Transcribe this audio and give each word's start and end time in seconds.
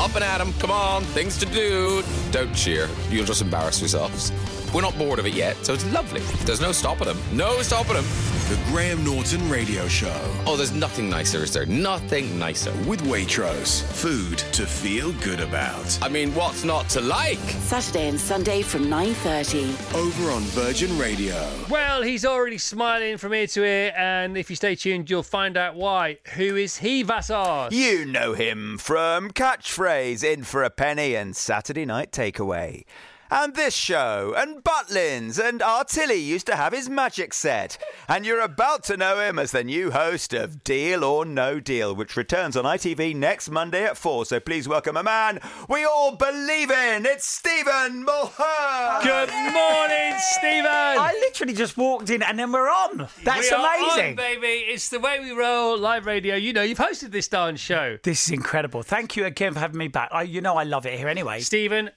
Up 0.00 0.14
and 0.14 0.24
at 0.24 0.40
'em, 0.40 0.54
come 0.54 0.70
on, 0.70 1.04
things 1.12 1.36
to 1.36 1.46
do. 1.46 2.02
Don't 2.30 2.54
cheer, 2.54 2.88
you'll 3.10 3.26
just 3.26 3.42
embarrass 3.42 3.80
yourselves. 3.80 4.32
We're 4.72 4.82
not 4.82 4.96
bored 4.96 5.18
of 5.18 5.26
it 5.26 5.34
yet, 5.34 5.56
so 5.66 5.74
it's 5.74 5.84
lovely. 5.92 6.20
There's 6.46 6.60
no 6.60 6.70
stopping 6.70 7.08
them. 7.08 7.18
No 7.32 7.60
stopping 7.60 7.94
them. 7.94 8.04
The 8.48 8.56
Graham 8.70 9.04
Norton 9.04 9.48
Radio 9.50 9.88
Show. 9.88 10.14
Oh, 10.46 10.56
there's 10.56 10.72
nothing 10.72 11.10
nicer, 11.10 11.42
is 11.42 11.52
there? 11.52 11.66
Nothing 11.66 12.38
nicer. 12.38 12.72
With 12.86 13.00
Waitrose. 13.02 13.82
Food 13.82 14.38
to 14.52 14.66
feel 14.66 15.12
good 15.24 15.40
about. 15.40 15.98
I 16.00 16.08
mean, 16.08 16.32
what's 16.36 16.62
not 16.62 16.88
to 16.90 17.00
like? 17.00 17.38
Saturday 17.38 18.08
and 18.08 18.20
Sunday 18.20 18.62
from 18.62 18.84
9.30. 18.88 19.94
Over 19.94 20.30
on 20.30 20.42
Virgin 20.42 20.96
Radio. 20.98 21.48
Well, 21.68 22.02
he's 22.02 22.24
already 22.24 22.58
smiling 22.58 23.16
from 23.18 23.34
ear 23.34 23.48
to 23.48 23.64
ear, 23.64 23.92
and 23.96 24.36
if 24.36 24.50
you 24.50 24.56
stay 24.56 24.76
tuned, 24.76 25.10
you'll 25.10 25.24
find 25.24 25.56
out 25.56 25.74
why. 25.74 26.18
Who 26.36 26.54
is 26.54 26.76
he, 26.78 27.02
Vassos? 27.02 27.72
You 27.72 28.04
know 28.04 28.34
him 28.34 28.78
from 28.78 29.30
Catchphrase, 29.32 29.89
In 29.90 30.44
for 30.44 30.62
a 30.62 30.70
Penny, 30.70 31.16
and 31.16 31.34
Saturday 31.34 31.84
Night 31.84 32.12
Takeaway. 32.12 32.84
And 33.32 33.54
this 33.54 33.74
show, 33.74 34.34
and 34.36 34.64
Butlins, 34.64 35.38
and 35.38 35.60
Artilly 35.60 36.20
used 36.20 36.46
to 36.46 36.56
have 36.56 36.72
his 36.72 36.88
magic 36.88 37.32
set. 37.32 37.78
And 38.08 38.26
you're 38.26 38.40
about 38.40 38.82
to 38.84 38.96
know 38.96 39.20
him 39.20 39.38
as 39.38 39.52
the 39.52 39.62
new 39.62 39.92
host 39.92 40.34
of 40.34 40.64
Deal 40.64 41.04
or 41.04 41.24
No 41.24 41.60
Deal, 41.60 41.94
which 41.94 42.16
returns 42.16 42.56
on 42.56 42.64
ITV 42.64 43.14
next 43.14 43.48
Monday 43.48 43.84
at 43.84 43.96
4. 43.96 44.26
So 44.26 44.40
please 44.40 44.66
welcome 44.66 44.96
a 44.96 45.04
man 45.04 45.38
we 45.68 45.84
all 45.84 46.16
believe 46.16 46.72
in. 46.72 47.06
It's 47.06 47.24
Stephen 47.24 48.04
Mulhern. 48.04 49.02
Good 49.04 49.30
morning, 49.30 50.18
Stephen. 50.32 50.66
I 50.66 51.16
literally 51.20 51.54
just 51.54 51.76
walked 51.76 52.10
in 52.10 52.22
and 52.24 52.36
then 52.36 52.50
we're 52.50 52.68
on. 52.68 53.06
That's 53.22 53.48
We 53.48 53.56
are 53.56 53.76
amazing. 53.78 54.10
on, 54.10 54.16
baby. 54.16 54.46
It's 54.66 54.88
the 54.88 54.98
way 54.98 55.20
we 55.20 55.30
roll. 55.30 55.78
Live 55.78 56.04
radio. 56.06 56.34
You 56.34 56.52
know, 56.52 56.62
you've 56.62 56.78
hosted 56.78 57.12
this 57.12 57.28
darn 57.28 57.54
show. 57.54 57.98
This 58.02 58.26
is 58.26 58.32
incredible. 58.32 58.82
Thank 58.82 59.16
you 59.16 59.24
again 59.24 59.54
for 59.54 59.60
having 59.60 59.78
me 59.78 59.86
back. 59.86 60.08
I, 60.10 60.22
you 60.22 60.40
know 60.40 60.56
I 60.56 60.64
love 60.64 60.84
it 60.84 60.98
here 60.98 61.06
anyway. 61.06 61.38
Stephen, 61.40 61.90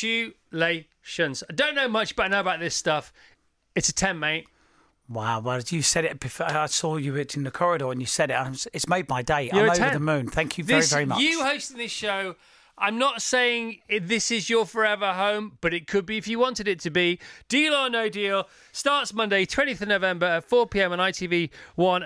congratulations. 0.00 1.42
I 1.48 1.52
don't 1.54 1.74
know 1.74 1.88
much, 1.88 2.16
but 2.16 2.24
I 2.24 2.28
know 2.28 2.40
about 2.40 2.60
this 2.60 2.74
stuff. 2.74 3.12
It's 3.74 3.88
a 3.88 3.92
10, 3.94 4.18
mate. 4.18 4.46
Wow, 5.08 5.40
well, 5.40 5.60
you 5.68 5.82
said 5.82 6.04
it 6.06 6.18
before. 6.18 6.46
I 6.50 6.66
saw 6.66 6.96
you 6.96 7.14
in 7.16 7.44
the 7.44 7.50
corridor 7.50 7.90
and 7.92 8.00
you 8.00 8.06
said 8.06 8.30
it. 8.30 8.66
It's 8.72 8.88
made 8.88 9.08
my 9.08 9.20
day. 9.22 9.50
You're 9.52 9.64
I'm 9.64 9.70
over 9.70 9.78
10. 9.78 9.92
the 9.94 10.00
moon. 10.00 10.28
Thank 10.28 10.56
you 10.56 10.64
very, 10.64 10.80
This- 10.80 10.92
very 10.92 11.04
much. 11.04 11.20
You 11.20 11.44
hosting 11.44 11.76
this 11.76 11.92
show. 11.92 12.36
I'm 12.76 12.98
not 12.98 13.22
saying 13.22 13.78
this 14.02 14.30
is 14.30 14.50
your 14.50 14.66
forever 14.66 15.12
home, 15.12 15.58
but 15.60 15.72
it 15.72 15.86
could 15.86 16.04
be 16.06 16.16
if 16.18 16.26
you 16.26 16.38
wanted 16.40 16.66
it 16.66 16.80
to 16.80 16.90
be. 16.90 17.20
Deal 17.48 17.72
or 17.72 17.88
no 17.88 18.08
deal 18.08 18.48
starts 18.72 19.14
Monday, 19.14 19.46
20th 19.46 19.80
of 19.82 19.88
November 19.88 20.26
at 20.26 20.44
4 20.44 20.66
p.m. 20.66 20.92
on 20.92 20.98
ITV1 20.98 21.48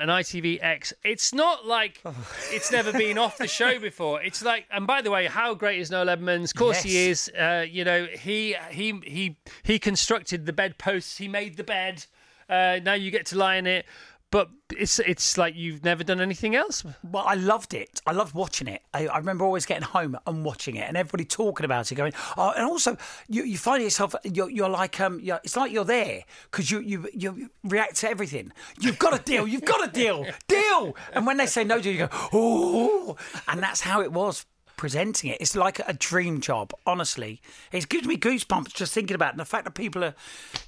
and 0.01 0.11
ITVX. 0.11 0.93
It's 1.05 1.33
not 1.33 1.67
like 1.67 2.01
Oh. 2.05 2.15
it's 2.51 2.71
never 2.71 2.93
been 2.93 3.17
off 3.17 3.39
the 3.39 3.49
show 3.49 3.79
before. 3.81 4.23
It's 4.23 4.43
like, 4.43 4.67
and 4.71 4.87
by 4.87 5.01
the 5.01 5.11
way, 5.11 5.27
how 5.27 5.55
great 5.55 5.81
is 5.81 5.91
Noel 5.91 6.11
Edmonds? 6.11 6.53
Of 6.53 6.59
course 6.59 6.83
he 6.83 7.09
is. 7.09 7.29
Uh, 7.31 7.65
you 7.69 7.85
know, 7.85 8.07
he 8.07 8.55
he 8.71 9.01
he 9.05 9.37
he 9.63 9.79
constructed 9.79 10.45
the 10.45 10.53
bedposts. 10.53 11.17
He 11.17 11.29
made 11.29 11.57
the 11.57 11.65
bed. 11.65 12.05
Uh, 12.49 12.81
now 12.83 12.95
you 12.95 13.11
get 13.11 13.27
to 13.27 13.37
lie 13.39 13.57
in 13.57 13.67
it. 13.67 13.87
But 14.31 14.51
it's 14.77 14.99
it's 14.99 15.39
like 15.39 15.55
you've 15.57 15.85
never 15.85 16.05
done 16.05 16.21
anything 16.21 16.55
else. 16.55 16.85
Well, 17.03 17.25
I 17.27 17.35
loved 17.35 17.73
it. 17.73 18.03
I 18.07 18.13
loved 18.13 18.35
watching 18.35 18.69
it. 18.69 18.83
I, 18.93 19.07
I 19.07 19.17
remember 19.19 19.45
always 19.47 19.65
getting 19.65 19.85
home 19.85 20.19
and 20.27 20.45
watching 20.45 20.77
it, 20.77 20.87
and 20.87 20.99
everybody 20.99 21.25
talking 21.25 21.65
about 21.65 21.91
it, 21.91 21.95
going, 21.95 22.13
"Oh!" 22.37 22.53
And 22.55 22.65
also, 22.67 22.99
you, 23.29 23.45
you 23.45 23.57
find 23.57 23.83
yourself 23.83 24.15
you're, 24.25 24.51
you're 24.51 24.69
like, 24.69 25.01
um, 25.01 25.19
you're, 25.21 25.41
it's 25.45 25.57
like 25.57 25.73
you're 25.73 25.87
there 25.87 26.25
because 26.51 26.71
you, 26.71 26.81
you 26.81 27.09
you 27.15 27.51
react 27.65 27.97
to 27.97 28.11
everything. 28.11 28.53
You've 28.79 28.99
got 28.99 29.19
a 29.19 29.23
deal. 29.23 29.49
You've 29.49 29.65
got 29.65 29.87
a 29.87 29.91
deal. 29.91 30.27
Deal. 30.47 30.95
And 31.15 31.27
when 31.27 31.39
they 31.39 31.47
say 31.47 31.65
no 31.65 31.81
deal, 31.81 31.93
you 31.93 31.99
go, 32.01 32.09
"Oh!" 32.33 33.17
And 33.47 33.63
that's 33.63 33.81
how 33.81 34.03
it 34.03 34.13
was 34.13 34.45
presenting 34.79 35.31
it. 35.31 35.39
It's 35.41 35.55
like 35.55 35.81
a 35.87 35.93
dream 35.93 36.41
job. 36.41 36.73
Honestly, 36.87 37.43
it's 37.71 37.85
gives 37.85 38.07
me 38.07 38.17
goosebumps 38.17 38.73
just 38.73 38.95
thinking 38.95 39.15
about 39.15 39.29
it. 39.29 39.33
And 39.33 39.41
the 39.41 39.45
fact 39.45 39.65
that 39.65 39.73
people 39.73 40.03
are, 40.03 40.15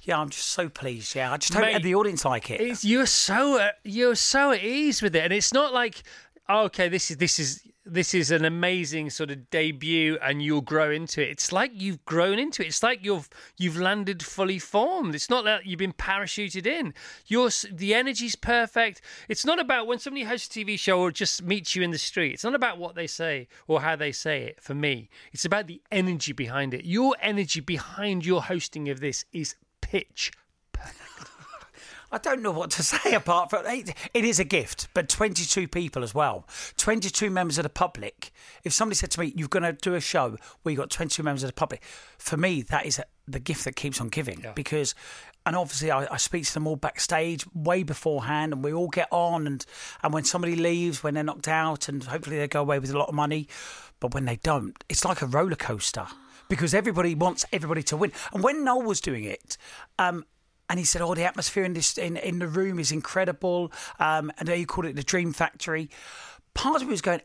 yeah, 0.03 0.19
I'm 0.19 0.29
just 0.29 0.49
so 0.49 0.69
pleased. 0.69 1.15
Yeah, 1.15 1.31
I 1.31 1.37
just 1.37 1.53
hope 1.53 1.63
Mate, 1.63 1.81
the 1.81 1.95
audience 1.95 2.23
like 2.23 2.51
it. 2.51 2.61
It's, 2.61 2.85
you're 2.85 3.07
so 3.07 3.69
you're 3.83 4.15
so 4.15 4.51
at 4.51 4.63
ease 4.63 5.01
with 5.01 5.15
it, 5.15 5.23
and 5.23 5.33
it's 5.33 5.51
not 5.51 5.73
like 5.73 6.03
oh, 6.51 6.65
okay, 6.65 6.89
this 6.89 7.09
is 7.09 7.17
this 7.17 7.39
is 7.39 7.61
this 7.85 8.13
is 8.13 8.29
an 8.29 8.45
amazing 8.45 9.09
sort 9.09 9.31
of 9.31 9.49
debut, 9.49 10.17
and 10.21 10.41
you'll 10.41 10.61
grow 10.61 10.91
into 10.91 11.21
it. 11.21 11.29
It's 11.29 11.51
like 11.51 11.71
you've 11.73 12.03
grown 12.05 12.37
into 12.37 12.63
it. 12.63 12.67
It's 12.67 12.83
like 12.83 13.03
you've 13.03 13.29
you've 13.57 13.77
landed 13.77 14.23
fully 14.23 14.59
formed. 14.59 15.15
It's 15.15 15.29
not 15.29 15.45
like 15.45 15.65
you've 15.65 15.79
been 15.79 15.93
parachuted 15.93 16.67
in. 16.67 16.93
Your 17.25 17.49
the 17.71 17.93
energy's 17.93 18.35
perfect. 18.35 19.01
It's 19.27 19.45
not 19.45 19.59
about 19.59 19.87
when 19.87 19.99
somebody 19.99 20.25
hosts 20.25 20.55
a 20.55 20.59
TV 20.59 20.77
show 20.77 20.99
or 20.99 21.11
just 21.11 21.41
meets 21.41 21.75
you 21.75 21.81
in 21.81 21.91
the 21.91 21.97
street. 21.97 22.33
It's 22.33 22.43
not 22.43 22.55
about 22.55 22.77
what 22.77 22.95
they 22.95 23.07
say 23.07 23.47
or 23.67 23.81
how 23.81 23.95
they 23.95 24.11
say 24.11 24.43
it. 24.43 24.61
For 24.61 24.75
me, 24.75 25.09
it's 25.33 25.45
about 25.45 25.67
the 25.67 25.81
energy 25.91 26.33
behind 26.33 26.73
it. 26.73 26.85
Your 26.85 27.15
energy 27.21 27.61
behind 27.61 28.25
your 28.25 28.43
hosting 28.43 28.89
of 28.89 28.99
this 28.99 29.25
is 29.33 29.55
pitch 29.81 30.31
I 32.11 32.17
don't 32.17 32.41
know 32.41 32.51
what 32.51 32.71
to 32.71 32.83
say 32.83 33.13
apart 33.13 33.49
from 33.49 33.65
it, 33.65 33.95
it 34.13 34.25
is 34.25 34.39
a 34.39 34.43
gift, 34.43 34.89
but 34.93 35.07
22 35.07 35.67
people 35.67 36.03
as 36.03 36.13
well. 36.13 36.45
22 36.77 37.29
members 37.29 37.57
of 37.57 37.63
the 37.63 37.69
public. 37.69 38.31
If 38.63 38.73
somebody 38.73 38.95
said 38.95 39.11
to 39.11 39.19
me, 39.19 39.33
You're 39.35 39.47
going 39.47 39.63
to 39.63 39.73
do 39.73 39.95
a 39.95 40.01
show 40.01 40.37
where 40.63 40.71
you've 40.71 40.79
got 40.79 40.89
22 40.89 41.23
members 41.23 41.43
of 41.43 41.49
the 41.49 41.53
public, 41.53 41.83
for 42.17 42.37
me, 42.37 42.61
that 42.63 42.85
is 42.85 43.01
the 43.27 43.39
gift 43.39 43.63
that 43.65 43.75
keeps 43.75 44.01
on 44.01 44.09
giving 44.09 44.45
because. 44.55 44.95
And 45.43 45.55
obviously, 45.55 45.89
I, 45.89 46.05
I 46.13 46.17
speak 46.17 46.45
to 46.45 46.53
them 46.53 46.67
all 46.67 46.75
backstage 46.75 47.47
way 47.55 47.81
beforehand, 47.81 48.53
and 48.53 48.63
we 48.63 48.73
all 48.73 48.89
get 48.89 49.07
on. 49.09 49.47
And, 49.47 49.65
and 50.03 50.13
when 50.13 50.23
somebody 50.23 50.55
leaves, 50.55 51.01
when 51.01 51.15
they're 51.15 51.23
knocked 51.23 51.47
out, 51.47 51.89
and 51.89 52.03
hopefully 52.03 52.37
they 52.37 52.47
go 52.47 52.61
away 52.61 52.77
with 52.77 52.91
a 52.91 52.97
lot 52.97 53.09
of 53.09 53.15
money, 53.15 53.47
but 53.99 54.13
when 54.13 54.25
they 54.25 54.35
don't, 54.35 54.75
it's 54.87 55.03
like 55.03 55.23
a 55.23 55.25
roller 55.25 55.55
coaster 55.55 56.05
because 56.47 56.75
everybody 56.75 57.15
wants 57.15 57.43
everybody 57.51 57.81
to 57.81 57.97
win. 57.97 58.11
And 58.33 58.43
when 58.43 58.63
Noel 58.63 58.83
was 58.83 59.01
doing 59.01 59.23
it, 59.23 59.57
um, 59.97 60.25
and 60.71 60.79
he 60.79 60.85
said, 60.85 61.01
"Oh, 61.01 61.13
the 61.13 61.25
atmosphere 61.25 61.65
in 61.65 61.73
this 61.73 61.97
in, 61.97 62.15
in 62.15 62.39
the 62.39 62.47
room 62.47 62.79
is 62.79 62.93
incredible." 62.93 63.73
Um, 63.99 64.31
and 64.37 64.47
he 64.47 64.65
called 64.65 64.85
it 64.85 64.95
the 64.95 65.03
Dream 65.03 65.33
Factory. 65.33 65.89
Part 66.53 66.81
of 66.81 66.87
me 66.87 66.91
was 66.91 67.01
going, 67.01 67.19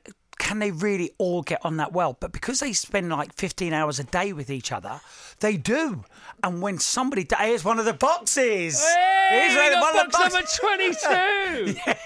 "Can 0.47 0.59
they 0.59 0.71
really 0.71 1.11
all 1.19 1.43
get 1.43 1.65
on 1.65 1.77
that 1.79 1.93
well?" 1.93 2.17
But 2.19 2.33
because 2.33 2.61
they 2.61 2.73
spend 2.73 3.09
like 3.11 3.33
fifteen 3.34 3.73
hours 3.73 3.99
a 3.99 4.05
day 4.05 4.33
with 4.33 4.51
each 4.51 4.71
other, 4.73 5.01
they 5.41 5.57
do. 5.57 6.05
And 6.43 6.62
when 6.62 6.79
somebody, 6.79 7.27
here's 7.39 7.65
one 7.65 7.79
of 7.79 7.84
the 7.84 7.93
boxes. 7.93 8.81
Hey, 8.83 9.17
Here's 9.31 9.75
one 9.75 9.97
of 9.99 10.06
the 10.06 10.19
box 10.19 10.35
number 10.35 11.75
22. 11.75 11.81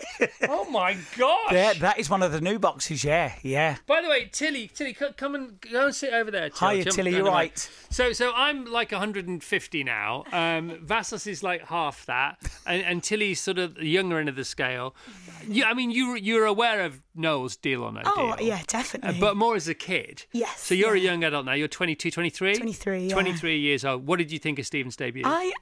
Oh 0.48 0.68
my 0.70 0.96
gosh. 1.16 1.52
Yeah, 1.52 1.72
that 1.74 1.98
is 1.98 2.10
one 2.10 2.22
of 2.22 2.30
the 2.32 2.40
new 2.40 2.58
boxes. 2.58 3.02
Yeah, 3.02 3.32
yeah. 3.42 3.76
By 3.86 4.02
the 4.02 4.08
way, 4.08 4.28
Tilly, 4.30 4.68
Tilly, 4.68 4.92
come 4.92 5.34
and 5.34 5.58
go 5.60 5.86
and 5.86 5.94
sit 5.94 6.12
over 6.12 6.30
there. 6.30 6.50
Tilly. 6.50 6.74
Hiya, 6.74 6.84
Jump 6.84 6.96
Tilly, 6.96 7.16
you're 7.16 7.24
right. 7.24 7.70
So, 7.88 8.12
so 8.12 8.32
I'm 8.34 8.66
like 8.66 8.92
150 8.92 9.84
now. 9.84 10.24
Um, 10.30 10.78
Vassos 10.82 11.26
is 11.26 11.42
like 11.42 11.66
half 11.66 12.04
that, 12.06 12.38
and, 12.66 12.82
and 12.82 13.02
Tilly's 13.02 13.40
sort 13.40 13.58
of 13.58 13.76
the 13.76 13.86
younger 13.88 14.18
end 14.18 14.28
of 14.28 14.36
the 14.36 14.44
scale. 14.44 14.94
You, 15.48 15.64
I 15.64 15.72
mean, 15.72 15.90
you 15.90 16.16
you're 16.16 16.46
aware 16.46 16.82
of 16.82 17.00
Noel's 17.14 17.56
deal 17.56 17.82
or 17.82 17.92
no 17.92 18.02
Oh, 18.04 18.36
deal? 18.36 18.46
yeah, 18.48 18.62
definitely. 18.66 19.16
Uh, 19.18 19.20
but 19.20 19.36
more 19.36 19.56
as 19.56 19.68
a 19.68 19.74
kid. 19.74 20.24
Yes, 20.32 20.60
So 20.60 20.74
you're 20.74 20.94
a 20.94 20.98
young 20.98 21.24
adult 21.24 21.44
now. 21.46 21.52
You're 21.52 21.68
22, 21.68 22.10
23? 22.10 22.56
23, 22.56 23.06
yeah. 23.06 23.12
23 23.12 23.58
years 23.58 23.84
old. 23.84 24.06
What 24.06 24.18
did 24.18 24.30
you 24.30 24.38
think 24.38 24.58
of 24.58 24.66
Stephen's 24.66 24.96
debut? 24.96 25.22
I 25.26 25.52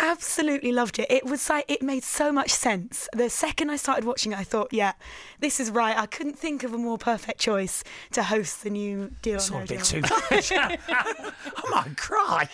absolutely 0.00 0.70
loved 0.70 0.98
it. 1.00 1.06
It 1.10 1.24
was 1.24 1.50
like 1.50 1.64
it 1.68 1.82
made 1.82 2.04
so 2.04 2.30
much 2.30 2.50
sense. 2.50 3.08
The 3.12 3.28
second 3.28 3.70
I 3.70 3.76
started 3.76 4.04
watching 4.04 4.30
it, 4.32 4.38
I 4.38 4.44
thought, 4.44 4.68
yeah, 4.72 4.92
this 5.40 5.58
is 5.58 5.70
right. 5.72 5.96
I 5.98 6.06
couldn't 6.06 6.38
think 6.38 6.62
of 6.62 6.72
a 6.72 6.78
more 6.78 6.98
perfect 6.98 7.40
choice 7.40 7.82
to 8.12 8.22
host 8.22 8.62
the 8.62 8.70
new 8.70 9.10
Deal 9.22 9.36
It's 9.36 9.50
or 9.50 9.54
all 9.54 9.58
No 9.60 9.64
a 9.64 9.66
bit 9.66 9.82
Deal. 9.84 10.02
too 10.02 10.14
much. 10.30 10.52
I 10.52 11.68
might 11.70 11.96
cry. 11.96 12.48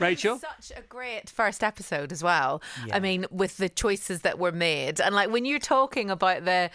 Rachel? 0.00 0.38
Such 0.40 0.76
a 0.76 0.82
great 0.82 1.30
first 1.30 1.62
episode 1.62 2.10
as 2.12 2.22
well. 2.24 2.60
I 2.92 2.98
mean, 2.98 3.26
with 3.30 3.56
the 3.58 3.68
choices 3.68 4.22
that 4.22 4.38
were 4.38 4.52
made, 4.52 5.00
and 5.00 5.14
like 5.14 5.30
when 5.30 5.44
you're 5.44 5.58
talking 5.60 6.10
about 6.10 6.44
the 6.44 6.70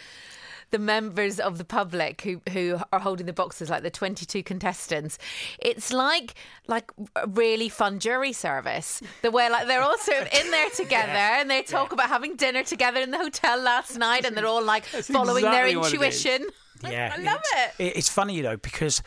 the 0.72 0.80
members 0.80 1.40
of 1.40 1.58
the 1.58 1.66
public 1.66 2.22
who 2.22 2.42
who 2.52 2.80
are 2.92 3.00
holding 3.00 3.26
the 3.26 3.34
boxes, 3.34 3.70
like 3.70 3.84
the 3.84 3.90
22 3.90 4.44
contestants. 4.44 5.18
It's 5.60 5.92
like 5.92 6.36
like 6.68 6.92
a 7.16 7.28
really 7.28 7.70
fun 7.70 8.00
jury 8.00 8.34
service. 8.34 9.02
The 9.22 9.32
way 9.32 9.50
like 9.50 9.68
they're 9.68 9.82
all 9.82 9.98
sort 9.98 10.22
of 10.22 10.28
in 10.34 10.52
there 10.52 10.70
together 10.76 11.10
and 11.12 11.50
they 11.50 11.64
talk 11.64 11.92
about 11.92 12.10
having 12.10 12.36
dinner 12.36 12.64
together 12.64 13.02
in 13.02 13.12
the 13.12 13.18
hotel 13.18 13.60
last 13.60 13.98
night, 13.98 14.26
and 14.26 14.36
they're 14.36 14.46
all 14.48 14.64
like 14.64 14.86
following 14.86 15.44
exactly 15.46 15.72
their 15.74 15.80
what 15.80 15.94
it 15.94 16.02
is. 16.02 16.26
intuition. 16.26 16.50
Yeah, 16.82 17.14
I 17.14 17.22
love 17.22 17.42
it's, 17.44 17.80
it. 17.82 17.98
It's 17.98 18.08
funny, 18.08 18.36
you 18.36 18.42
know, 18.42 18.56
because 18.56 19.04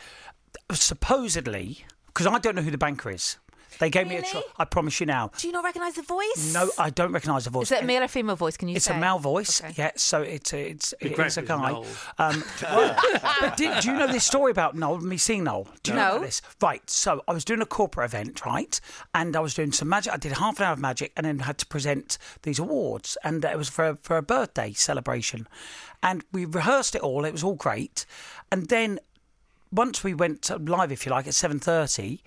supposedly, 0.71 1.83
because 2.05 2.27
I 2.27 2.37
don't 2.37 2.55
know 2.55 2.61
who 2.61 2.69
the 2.69 2.77
banker 2.77 3.09
is. 3.09 3.37
They 3.83 3.89
gave 3.89 4.07
me 4.07 4.15
a. 4.15 4.21
Tr- 4.21 4.37
I 4.57 4.63
promise 4.63 5.01
you 5.01 5.05
now. 5.05 5.29
Do 5.37 5.45
you 5.45 5.51
not 5.51 5.65
recognise 5.65 5.95
the 5.95 6.03
voice? 6.03 6.53
No, 6.53 6.69
I 6.79 6.89
don't 6.89 7.11
recognise 7.11 7.43
the 7.43 7.49
voice. 7.49 7.67
Is 7.67 7.73
it 7.73 7.83
a 7.83 7.85
male 7.85 8.01
or 8.01 8.07
female 8.07 8.37
voice? 8.37 8.55
Can 8.55 8.69
you 8.69 8.75
say 8.75 8.75
that? 8.75 8.77
It's 8.77 8.85
say? 8.85 8.95
a 8.95 8.97
male 9.01 9.19
voice, 9.19 9.61
yeah. 9.75 9.91
So 9.97 10.21
it's 10.21 10.53
a, 10.53 10.69
it's 10.69 10.93
it 11.01 11.15
great 11.15 11.35
a 11.35 11.41
if 11.41 11.49
it 11.49 11.53
was 11.53 11.85
guy. 12.17 12.25
Um, 12.29 12.43
well, 12.61 12.95
but 13.41 13.57
did, 13.57 13.81
do 13.81 13.91
you 13.91 13.97
know 13.97 14.07
this 14.07 14.23
story 14.23 14.51
about 14.51 14.77
Noel? 14.77 14.99
Me 14.99 15.17
seeing 15.17 15.43
Noel? 15.43 15.67
Do 15.83 15.91
you 15.91 15.97
know 15.97 16.03
No. 16.03 16.11
about 16.11 16.21
this? 16.27 16.41
Right. 16.61 16.89
So 16.89 17.23
I 17.27 17.33
was 17.33 17.43
doing 17.43 17.61
a 17.61 17.65
corporate 17.65 18.05
event, 18.05 18.45
right, 18.45 18.79
and 19.13 19.35
I 19.35 19.41
was 19.41 19.53
doing 19.53 19.73
some 19.73 19.89
magic. 19.89 20.13
I 20.13 20.17
did 20.17 20.31
half 20.31 20.59
an 20.61 20.65
hour 20.65 20.71
of 20.73 20.79
magic, 20.79 21.11
and 21.17 21.25
then 21.25 21.39
had 21.39 21.57
to 21.57 21.65
present 21.65 22.17
these 22.43 22.59
awards, 22.59 23.17
and 23.21 23.43
it 23.43 23.57
was 23.57 23.67
for 23.67 23.97
for 24.01 24.15
a 24.15 24.21
birthday 24.23 24.71
celebration, 24.71 25.45
and 26.01 26.23
we 26.31 26.45
rehearsed 26.45 26.95
it 26.95 27.01
all. 27.01 27.25
It 27.25 27.33
was 27.33 27.43
all 27.43 27.55
great, 27.55 28.05
and 28.49 28.69
then 28.69 28.99
once 29.73 30.05
we 30.05 30.13
went 30.13 30.49
live, 30.69 30.89
if 30.93 31.05
you 31.05 31.11
like, 31.11 31.27
at 31.27 31.33
seven 31.35 31.59
thirty, 31.59 32.21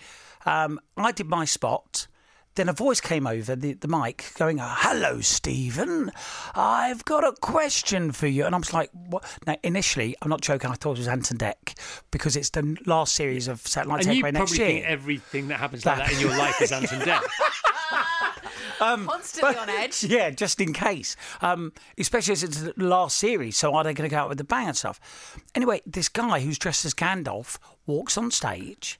um, 0.46 0.80
I 0.96 1.12
did 1.12 1.26
my 1.28 1.44
spot. 1.44 2.06
Then 2.54 2.70
a 2.70 2.72
voice 2.72 3.02
came 3.02 3.26
over 3.26 3.54
the, 3.54 3.74
the 3.74 3.86
mic 3.86 4.32
going, 4.38 4.56
Hello, 4.58 5.20
Stephen. 5.20 6.10
I've 6.54 7.04
got 7.04 7.22
a 7.22 7.32
question 7.32 8.12
for 8.12 8.26
you. 8.26 8.46
And 8.46 8.54
I 8.54 8.58
was 8.58 8.72
like, 8.72 8.88
What? 8.94 9.24
Now, 9.46 9.56
initially, 9.62 10.16
I'm 10.22 10.30
not 10.30 10.40
joking, 10.40 10.70
I 10.70 10.74
thought 10.74 10.92
it 10.92 11.00
was 11.00 11.08
Ant 11.08 11.30
and 11.30 11.38
Dec 11.38 11.78
because 12.10 12.34
it's 12.34 12.48
the 12.50 12.78
last 12.86 13.14
series 13.14 13.46
of 13.46 13.60
Satellite 13.60 14.06
And 14.06 14.16
you 14.16 14.22
Takeaway 14.22 14.32
probably 14.32 14.40
next 14.40 14.58
year. 14.58 14.66
think 14.68 14.84
everything 14.86 15.48
that 15.48 15.60
happens 15.60 15.84
like 15.84 15.98
that 15.98 16.12
in 16.12 16.20
your 16.20 16.30
life 16.30 16.62
is 16.62 16.72
Ant 16.72 16.90
and 16.92 17.02
Dec. 17.02 17.20
Constantly 18.78 19.56
on 19.56 19.68
edge. 19.68 20.04
Yeah, 20.04 20.30
just 20.30 20.60
in 20.60 20.72
case. 20.72 21.16
Um, 21.40 21.72
especially 21.98 22.32
as 22.32 22.42
it's 22.42 22.62
the 22.62 22.72
last 22.76 23.18
series, 23.18 23.56
so 23.56 23.74
are 23.74 23.84
they 23.84 23.94
going 23.94 24.08
to 24.08 24.14
go 24.14 24.20
out 24.20 24.28
with 24.28 24.38
the 24.38 24.44
bang 24.44 24.68
and 24.68 24.76
stuff? 24.76 25.36
Anyway, 25.54 25.82
this 25.86 26.08
guy 26.08 26.40
who's 26.40 26.58
dressed 26.58 26.84
as 26.84 26.94
Gandalf 26.94 27.58
walks 27.86 28.16
on 28.18 28.30
stage 28.30 28.98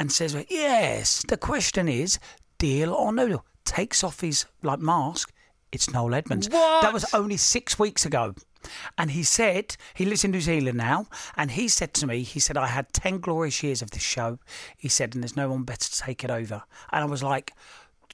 and 0.00 0.10
says, 0.10 0.36
"Yes, 0.48 1.22
the 1.28 1.36
question 1.36 1.88
is, 1.88 2.18
deal 2.58 2.92
or 2.92 3.12
no 3.12 3.28
deal." 3.28 3.44
Takes 3.64 4.02
off 4.02 4.20
his 4.20 4.46
like 4.62 4.80
mask. 4.80 5.32
It's 5.70 5.92
Noel 5.92 6.14
Edmonds. 6.14 6.48
What? 6.48 6.82
That 6.82 6.92
was 6.92 7.14
only 7.14 7.36
six 7.36 7.78
weeks 7.78 8.04
ago. 8.04 8.34
And 8.98 9.12
he 9.12 9.22
said, 9.22 9.76
he 9.94 10.04
lives 10.04 10.24
in 10.24 10.32
New 10.32 10.40
Zealand 10.40 10.76
now, 10.76 11.06
and 11.36 11.52
he 11.52 11.68
said 11.68 11.94
to 11.94 12.06
me, 12.06 12.22
he 12.22 12.40
said, 12.40 12.56
I 12.56 12.66
had 12.66 12.92
10 12.92 13.20
glorious 13.20 13.62
years 13.62 13.80
of 13.80 13.90
this 13.90 14.02
show. 14.02 14.38
He 14.76 14.88
said, 14.88 15.14
and 15.14 15.22
there's 15.22 15.36
no 15.36 15.48
one 15.48 15.62
better 15.62 15.88
to 15.88 15.98
take 15.98 16.24
it 16.24 16.30
over. 16.30 16.62
And 16.92 17.02
I 17.02 17.06
was 17.06 17.22
like, 17.22 17.54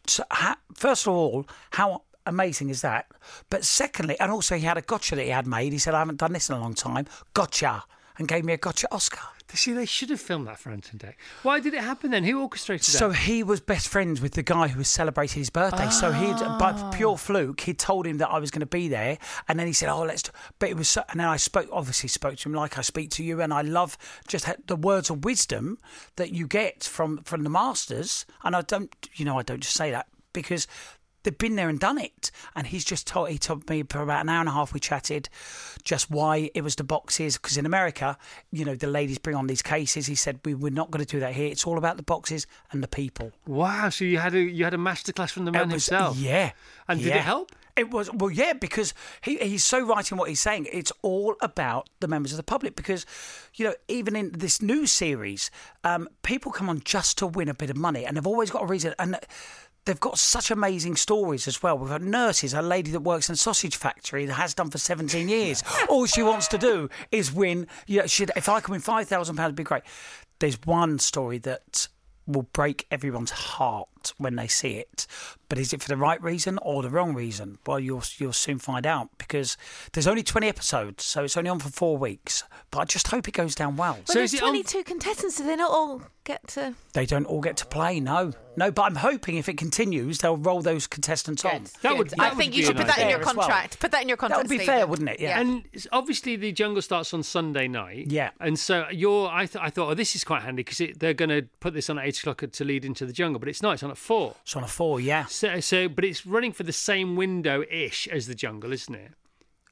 so, 0.06 0.23
ha, 0.31 0.56
first 0.75 1.06
of 1.06 1.15
all, 1.15 1.47
how 1.71 2.03
amazing 2.27 2.69
is 2.71 2.83
that? 2.83 3.06
But 3.50 3.65
secondly, 3.65 4.19
and 4.21 4.31
also 4.31 4.56
he 4.56 4.65
had 4.65 4.79
a 4.79 4.83
gotcha 4.83 5.17
that 5.17 5.25
he 5.25 5.31
had 5.31 5.47
made. 5.47 5.73
He 5.73 5.79
said, 5.79 5.94
I 5.94 5.99
haven't 6.00 6.19
done 6.21 6.33
this 6.33 6.49
in 6.49 6.56
a 6.56 6.61
long 6.61 6.75
time. 6.75 7.06
Gotcha. 7.35 7.85
And 8.19 8.29
gave 8.29 8.44
me 8.44 8.53
a 8.53 8.56
gotcha 8.56 8.87
Oscar. 8.93 9.27
See, 9.55 9.73
they 9.73 9.87
should 9.87 10.11
have 10.11 10.21
filmed 10.21 10.47
that 10.49 10.59
for 10.59 10.71
Ant 10.71 10.91
and 10.91 11.01
Dec. 11.01 11.15
Why 11.43 11.61
did 11.61 11.73
it 11.73 11.81
happen 11.81 12.11
then? 12.11 12.25
Who 12.25 12.43
orchestrated 12.43 12.87
that? 12.87 12.99
So 12.99 13.11
he 13.11 13.43
was 13.43 13.61
best 13.61 13.89
friends 13.89 14.21
with 14.21 14.33
the 14.33 14.43
guy 14.43 14.69
who 14.69 14.77
was 14.79 14.89
celebrating 14.89 15.41
his 15.41 15.51
birthday. 15.51 15.89
So 15.89 16.13
he, 16.13 16.27
Ah. 16.35 16.59
by 16.59 16.97
pure 16.97 17.17
fluke, 17.17 17.61
he 17.61 17.73
told 17.73 18.07
him 18.07 18.19
that 18.19 18.29
I 18.29 18.39
was 18.39 18.51
going 18.51 18.61
to 18.61 18.67
be 18.67 18.89
there, 18.89 19.19
and 19.49 19.59
then 19.59 19.67
he 19.67 19.73
said, 19.73 19.89
"Oh, 19.89 20.03
let's." 20.03 20.23
Do, 20.23 20.33
but 20.59 20.69
it 20.69 20.77
was, 20.77 20.89
so, 20.89 21.05
and 21.09 21.21
then 21.21 21.27
I 21.29 21.37
spoke, 21.37 21.69
obviously 21.73 22.09
spoke 22.09 22.37
to 22.39 22.49
him 22.49 22.55
like 22.55 22.77
I 22.77 22.83
speak 22.83 23.11
to 23.13 23.23
you, 23.25 23.41
and 23.41 23.55
I 23.55 23.63
love 23.63 23.97
just 24.29 24.45
ha- 24.47 24.55
the 24.67 24.77
words 24.77 25.11
of 25.11 25.25
wisdom 25.25 25.79
that 26.17 26.33
you 26.33 26.47
get 26.47 26.83
from 26.85 27.19
from 27.23 27.43
the 27.45 27.51
masters. 27.51 28.27
And 28.45 28.55
I 28.57 28.63
don't, 28.63 28.95
you 29.15 29.25
know, 29.25 29.39
I 29.39 29.43
don't 29.43 29.61
just 29.61 29.77
say 29.77 29.91
that 29.93 30.07
because 30.33 30.67
they've 31.26 31.37
been 31.37 31.56
there 31.56 31.69
and 31.69 31.78
done 31.78 31.99
it. 31.99 32.31
And 32.55 32.67
he's 32.67 32.84
just 32.84 33.06
told 33.06 33.28
he 33.28 33.37
told 33.37 33.69
me 33.69 33.82
for 33.82 34.00
about 34.00 34.23
an 34.23 34.31
hour 34.31 34.40
and 34.40 34.49
a 34.49 34.52
half 34.52 34.73
we 34.73 34.81
chatted 34.81 35.28
just 35.82 36.11
why 36.11 36.50
it 36.55 36.62
was 36.62 36.76
the 36.76 36.84
boxes 36.84 37.37
because 37.37 37.58
in 37.58 37.67
America, 37.67 38.17
you 38.50 38.64
know, 38.64 38.75
the 38.75 38.87
ladies 38.87 39.19
bring 39.19 39.37
on 39.37 39.49
these 39.49 39.62
cases. 39.62 40.06
He 40.06 40.14
said 40.14 40.40
we 40.44 40.55
we're 40.55 40.70
not 40.70 40.90
going 40.90 41.05
to 41.05 41.11
do 41.11 41.20
that 41.20 41.34
here. 41.34 41.49
It's 41.49 41.67
all 41.67 41.76
about 41.76 41.96
the 41.96 42.02
boxes 42.02 42.46
and 42.70 42.82
the 42.82 42.88
people. 42.88 43.32
Wow, 43.46 43.90
so 43.90 44.05
you 44.05 44.19
had 44.19 44.34
a 44.34 44.40
you 44.40 44.64
had 44.64 44.75
a 44.75 44.78
masterclass 44.78 45.31
from 45.31 45.44
the 45.44 45.52
man 45.52 45.69
was- 45.69 45.87
himself. 45.87 46.17
Yeah. 46.17 46.52
And 46.88 47.00
did 47.00 47.08
yeah. 47.08 47.17
it 47.17 47.23
help? 47.23 47.52
It 47.76 47.90
was 47.90 48.11
well, 48.11 48.31
yeah, 48.31 48.55
because 48.55 48.94
he 49.20 49.37
he's 49.37 49.62
so 49.62 49.84
right 49.84 50.11
in 50.11 50.17
what 50.17 50.31
he's 50.31 50.40
saying. 50.40 50.67
It's 50.73 50.93
all 51.02 51.37
about 51.43 51.90
the 52.00 52.08
members 52.08 52.32
of 52.32 52.38
the 52.38 52.43
public 52.43 52.75
because, 52.75 53.05
you 53.55 53.67
know, 53.67 53.75
even 53.88 54.17
in 54.17 54.32
this 54.32 54.62
new 54.62 54.87
series, 54.87 55.50
um, 55.84 56.08
people 56.23 56.52
come 56.52 56.70
on 56.70 56.81
just 56.81 57.19
to 57.19 57.26
win 57.26 57.50
a 57.50 57.55
bit 57.55 57.69
of 57.69 57.76
money, 57.76 58.06
and 58.06 58.17
they've 58.17 58.26
always 58.26 58.50
got 58.50 58.62
a 58.62 58.67
reason. 58.67 58.94
And 58.99 59.19
they've 59.87 59.99
got 59.99 60.19
such 60.19 60.50
amazing 60.50 60.97
stories 60.97 61.49
as 61.49 61.62
well. 61.62 61.79
We've 61.79 61.88
got 61.88 62.03
nurses, 62.03 62.53
a 62.53 62.61
lady 62.61 62.91
that 62.91 63.00
works 63.00 63.29
in 63.29 63.33
a 63.33 63.37
sausage 63.37 63.77
factory 63.77 64.27
that 64.27 64.35
has 64.35 64.53
done 64.53 64.69
for 64.71 64.79
17 64.79 65.29
years. 65.29 65.62
All 65.88 66.06
she 66.06 66.23
wants 66.23 66.49
to 66.49 66.59
do 66.59 66.91
is 67.11 67.33
win. 67.33 67.67
You 67.87 68.00
know, 68.00 68.06
she, 68.06 68.27
if 68.37 68.49
I 68.49 68.61
can 68.61 68.73
win 68.73 68.81
five 68.81 69.09
thousand 69.09 69.37
pounds, 69.37 69.49
it'd 69.49 69.56
be 69.56 69.62
great. 69.62 69.85
There's 70.38 70.59
one 70.65 70.99
story 70.99 71.38
that 71.38 71.88
will 72.27 72.43
break 72.53 72.87
everyone's 72.91 73.31
heart 73.31 74.12
when 74.19 74.35
they 74.37 74.49
see 74.49 74.75
it. 74.75 75.06
But 75.49 75.59
is 75.59 75.73
it 75.73 75.81
for 75.81 75.89
the 75.89 75.97
right 75.97 76.21
reason 76.23 76.59
or 76.63 76.83
the 76.83 76.91
wrong 76.91 77.15
reason? 77.15 77.59
Well, 77.67 77.79
you'll 77.79 78.03
you'll 78.19 78.33
soon 78.33 78.59
find 78.59 78.87
out 78.87 79.11
because 79.19 79.57
there's 79.93 80.07
only 80.07 80.23
20 80.23 80.49
episodes, 80.49 81.05
so 81.05 81.25
it's 81.25 81.37
only 81.37 81.51
on 81.51 81.61
for 81.61 81.69
four 81.69 81.97
weeks. 81.97 82.43
But 82.71 82.79
I 82.81 82.85
just 82.85 83.09
hope 83.09 83.29
it 83.29 83.33
goes 83.33 83.55
down 83.55 83.77
well. 83.77 83.95
Well, 83.95 84.15
there's 84.15 84.33
22 84.33 84.85
contestants, 84.85 85.37
so 85.37 85.45
they 85.45 85.57
not 85.57 85.71
all 85.71 86.03
get 86.27 86.47
to. 86.49 86.75
They 86.93 87.07
don't 87.07 87.25
all 87.25 87.41
get 87.41 87.57
to 87.59 87.67
play, 87.67 88.01
no, 88.01 88.33
no. 88.57 88.71
But 88.71 88.83
I'm 88.83 88.97
hoping 88.97 89.37
if 89.37 89.49
it 89.49 89.57
continues, 89.57 90.19
they'll 90.19 90.37
roll 90.37 90.61
those 90.61 90.87
contestants 90.87 91.45
on. 91.45 91.65
That 91.83 91.97
Good. 91.97 92.15
I 92.19 92.31
think 92.31 92.55
you 92.55 92.65
should 92.65 92.77
put 92.77 92.89
that 92.89 92.99
in 92.99 93.09
your 93.09 93.21
contract. 93.21 93.79
Put 93.81 93.93
that 93.93 94.03
in 94.03 94.09
your 94.09 94.17
contract. 94.17 94.43
That 94.43 94.49
would 94.49 94.59
be 94.59 94.65
Stephen. 94.65 94.75
fair, 94.75 94.87
wouldn't 94.87 95.09
it? 95.09 95.21
Yeah. 95.21 95.41
And 95.41 95.65
obviously, 95.93 96.37
the 96.37 96.53
jungle 96.53 96.83
starts 96.83 97.15
on 97.15 97.23
Sunday 97.23 97.69
night. 97.69 98.11
Yeah. 98.11 98.31
And 98.41 98.59
so 98.59 98.87
you're, 98.91 99.29
I, 99.29 99.47
th- 99.47 99.63
I 99.65 99.71
thought, 99.71 99.91
oh, 99.91 99.95
this 99.95 100.17
is 100.17 100.25
quite 100.25 100.43
handy 100.43 100.63
because 100.65 100.83
they're 100.97 101.15
going 101.15 101.29
to 101.31 101.43
put 101.61 101.73
this 101.73 101.89
on 101.89 101.99
at 101.99 102.07
eight 102.07 102.19
o'clock 102.19 102.43
to 102.51 102.65
lead 102.65 102.85
into 102.85 103.07
the 103.07 103.13
jungle, 103.13 103.39
but 103.39 103.49
it's 103.49 103.63
not. 103.63 103.75
It's 103.75 103.83
on 103.83 103.91
at 103.91 103.99
four. 103.99 104.35
It's 104.43 104.57
on 104.57 104.65
a 104.65 104.69
four, 104.69 105.01
yeah. 105.01 105.27
So, 105.37 105.61
so 105.61 105.88
but 105.88 106.05
it's 106.05 106.27
running 106.27 106.53
for 106.53 106.62
the 106.62 106.73
same 106.73 107.17
window 107.17 107.65
ish 107.71 108.09
as 108.09 108.27
the 108.27 108.35
jungle, 108.35 108.73
isn't 108.73 108.94
it? 108.94 109.12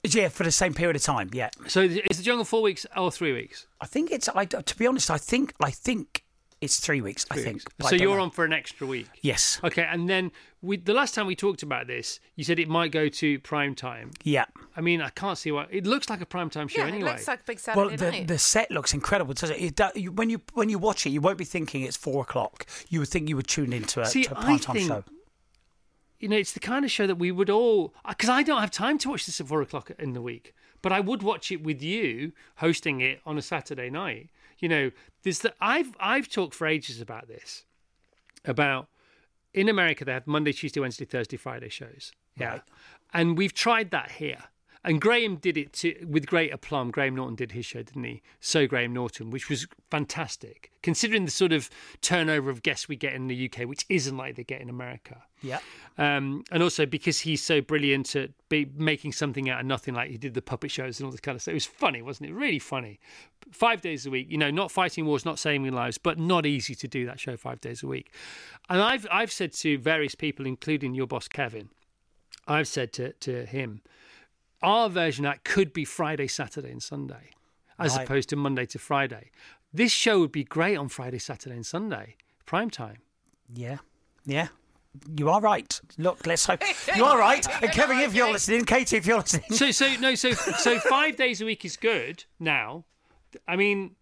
Yeah, 0.07 0.29
for 0.29 0.45
the 0.45 0.53
same 0.53 0.75
period 0.75 0.97
of 0.97 1.03
time. 1.03 1.31
Yeah. 1.33 1.49
So 1.67 1.81
is 1.81 2.19
the 2.19 2.23
jungle 2.23 2.45
four 2.45 2.61
weeks 2.63 2.85
or 2.97 3.11
three 3.11 3.33
weeks? 3.33 3.67
I 3.81 3.87
think 3.87 4.11
it's. 4.11 4.29
I, 4.29 4.45
to 4.45 4.77
be 4.77 4.87
honest, 4.87 5.11
I 5.11 5.17
think 5.17 5.55
I 5.63 5.71
think 5.71 6.25
it's 6.61 6.79
three 6.79 7.01
weeks. 7.01 7.25
I 7.31 7.37
think. 7.39 7.63
but 7.79 7.87
I 7.87 7.91
So 7.91 7.97
don't 7.97 8.07
you're 8.09 8.17
know. 8.19 8.25
on 8.25 8.31
for 8.31 8.45
an 8.45 8.53
extra 8.53 8.87
week. 8.87 9.07
Yes. 9.23 9.61
Okay, 9.65 9.83
and 9.91 10.07
then 10.09 10.31
we, 10.61 10.77
the 10.77 10.93
last 10.93 11.15
time 11.15 11.27
we 11.27 11.35
talked 11.35 11.63
about 11.63 11.87
this, 11.87 12.21
you 12.37 12.45
said 12.45 12.59
it 12.59 12.69
might 12.69 12.93
go 12.93 13.09
to 13.09 13.39
prime 13.41 13.75
time. 13.75 14.11
Yeah. 14.23 14.45
I 14.77 14.83
mean, 14.83 15.01
I 15.01 15.09
can't 15.09 15.39
see 15.39 15.51
why. 15.53 15.67
It 15.71 15.87
looks 15.87 16.11
like 16.11 16.21
a 16.21 16.27
prime 16.27 16.51
time 16.51 16.69
show 16.69 16.83
Yeah, 16.83 16.89
anyway. 16.89 17.09
it 17.09 17.13
looks 17.13 17.29
like 17.29 17.41
a 17.41 17.45
big 17.45 17.61
Well, 17.75 17.89
Saturday 17.89 17.97
the, 17.97 18.11
night. 18.11 18.29
the 18.29 18.39
set 18.39 18.71
looks 18.71 18.93
incredible, 18.93 19.33
doesn't 19.33 19.57
it? 19.57 19.63
it 19.63 19.77
do- 19.77 20.01
you, 20.01 20.13
when 20.13 20.29
you 20.29 20.41
when 20.53 20.69
you 20.69 20.79
watch 20.79 21.07
it, 21.07 21.11
you 21.11 21.23
won't 21.23 21.39
be 21.39 21.45
thinking 21.47 21.81
it's 21.83 21.97
four 21.97 22.23
o'clock. 22.23 22.67
You 22.91 23.01
would 23.01 23.09
think 23.09 23.31
you 23.31 23.37
would 23.37 23.49
tune 23.49 23.73
into 23.73 24.03
a, 24.03 24.07
See, 24.07 24.25
to 24.25 24.35
a 24.35 24.39
I 24.39 24.45
prime 24.45 24.59
time 24.59 24.77
think- 24.77 24.89
show. 24.89 25.05
You 26.19 26.29
know, 26.29 26.37
it's 26.37 26.53
the 26.53 26.61
kind 26.61 26.85
of 26.85 26.91
show 26.91 27.07
that 27.07 27.17
we 27.17 27.31
would 27.31 27.51
all 27.51 27.95
because 28.09 28.29
I 28.29 28.43
don't 28.43 28.61
have 28.61 28.71
time 28.71 28.99
to 28.99 29.11
watch 29.11 29.27
this 29.27 29.41
at 29.41 29.49
four 29.49 29.63
o'clock 29.63 29.91
in 29.99 30.13
the 30.13 30.23
week, 30.23 30.55
but 30.83 30.93
I 30.93 31.01
would 31.01 31.23
watch 31.23 31.51
it 31.51 31.63
with 31.63 31.83
you 31.83 32.33
hosting 32.57 33.01
it 33.01 33.21
on 33.27 33.37
a 33.39 33.43
Saturday 33.43 33.91
night. 33.91 34.31
You 34.59 34.69
know, 34.69 34.91
there's 35.23 35.41
the 35.41 35.55
I've 35.61 35.95
I've 35.99 36.29
talked 36.29 36.55
for 36.55 36.67
ages 36.67 37.01
about 37.01 37.29
this, 37.29 37.65
about 38.45 38.89
in 39.53 39.69
America 39.69 40.05
they 40.05 40.13
have 40.13 40.27
Monday, 40.27 40.53
Tuesday, 40.53 40.81
Wednesday, 40.81 41.05
Thursday, 41.05 41.37
Friday 41.37 41.69
shows. 41.69 42.13
Yeah, 42.37 42.61
and 43.13 43.37
we've 43.37 43.55
tried 43.55 43.91
that 43.91 44.13
here. 44.13 44.45
And 44.85 45.01
Graham 45.01 45.37
did 45.37 45.57
it 45.57 45.73
to, 45.75 46.07
with 46.07 46.27
great 46.27 46.53
aplomb. 46.53 46.91
Graham 46.91 47.17
Norton 47.17 47.37
did 47.37 47.53
his 47.53 47.65
show, 47.65 47.83
didn't 47.83 48.05
he? 48.05 48.23
So 48.41 48.67
Graham 48.67 48.93
Norton, 48.93 49.31
which 49.31 49.49
was 49.49 49.67
fantastic, 49.91 50.71
considering 50.83 51.25
the 51.25 51.31
sort 51.31 51.53
of 51.53 51.71
turnover 52.03 52.51
of 52.51 52.63
guests 52.63 52.87
we 52.87 52.97
get 52.97 53.15
in 53.15 53.27
the 53.29 53.51
UK, 53.51 53.67
which 53.67 53.87
isn't 53.89 54.15
like 54.15 54.37
they 54.37 54.45
get 54.45 54.61
in 54.61 54.69
America. 54.69 55.23
Yeah. 55.43 55.61
Um, 55.97 56.45
and 56.51 56.63
also 56.63 56.85
because 56.85 57.21
he's 57.21 57.43
so 57.43 57.63
brilliant 57.63 58.15
at 58.15 58.31
be 58.51 58.67
making 58.77 59.13
something 59.13 59.49
out 59.49 59.61
of 59.61 59.67
nothing, 59.67 59.95
like 59.95 60.11
he 60.11 60.19
did 60.19 60.35
the 60.35 60.43
puppet 60.43 60.71
shows 60.71 61.01
and 61.01 61.07
all 61.07 61.11
this 61.11 61.21
kind 61.21 61.37
of 61.37 61.43
stuff. 61.43 61.53
It 61.53 61.55
was 61.55 61.67
funny, 61.67 62.03
wasn't 62.03 62.31
it? 62.31 62.35
Really 62.35 62.59
funny. 62.59 63.01
Five 63.53 63.81
days 63.81 64.05
a 64.05 64.11
week, 64.11 64.27
you 64.31 64.37
know, 64.37 64.51
not 64.51 64.71
fighting 64.71 65.07
wars, 65.07 65.25
not 65.25 65.39
saving 65.39 65.73
lives, 65.73 65.97
but 65.97 66.19
not 66.19 66.45
easy 66.45 66.75
to 66.75 66.89
do 66.89 67.07
that 67.07 67.21
show 67.21 67.37
five 67.39 67.61
days 67.61 67.83
a 67.83 67.87
week. 67.87 68.13
And 68.69 68.83
I've 68.83 69.07
I've 69.11 69.33
said 69.33 69.53
to 69.55 69.79
various 69.79 70.15
people, 70.15 70.47
including 70.47 70.95
your 70.95 71.07
boss 71.07 71.27
Kevin, 71.27 71.71
I've 72.47 72.69
said 72.69 72.93
to 72.95 73.13
to 73.13 73.47
him, 73.47 73.81
our 74.65 74.89
version 74.89 75.25
of 75.25 75.33
that 75.33 75.45
could 75.45 75.73
be 75.73 75.85
Friday, 75.85 76.27
Saturday, 76.27 76.71
and 76.73 76.83
Sunday, 76.83 77.31
as 77.79 77.97
Right. 77.97 78.05
opposed 78.05 78.29
to 78.31 78.37
Monday 78.37 78.67
to 78.67 78.79
Friday. 78.79 79.31
This 79.73 79.93
show 79.93 80.21
would 80.21 80.33
be 80.33 80.45
great 80.45 80.77
on 80.77 80.89
Friday, 80.89 81.19
Saturday, 81.19 81.55
and 81.57 81.67
Sunday, 81.67 82.17
prime 82.47 82.71
time. 82.71 82.99
Yeah. 83.53 83.79
Yeah. 84.25 84.49
You 85.17 85.29
are 85.29 85.41
right. 85.41 85.81
Look, 85.99 86.25
let's 86.27 86.47
hope 86.47 86.63
you 86.97 87.05
are 87.05 87.19
right. 87.19 87.45
And 87.63 87.73
Kevin, 87.73 87.99
if 87.99 88.15
you're 88.15 88.31
listening, 88.31 88.65
Katie, 88.65 88.97
if 88.97 89.07
you're 89.07 89.19
listening, 89.19 89.51
So 89.51 89.71
so 89.73 89.93
no 89.97 90.15
so 90.15 90.31
so 90.33 90.79
five 90.89 91.17
days 91.17 91.41
a 91.41 91.45
week 91.45 91.65
is 91.65 91.77
good 91.77 92.25
now. 92.39 92.85
I 93.49 93.57
mean, 93.57 93.97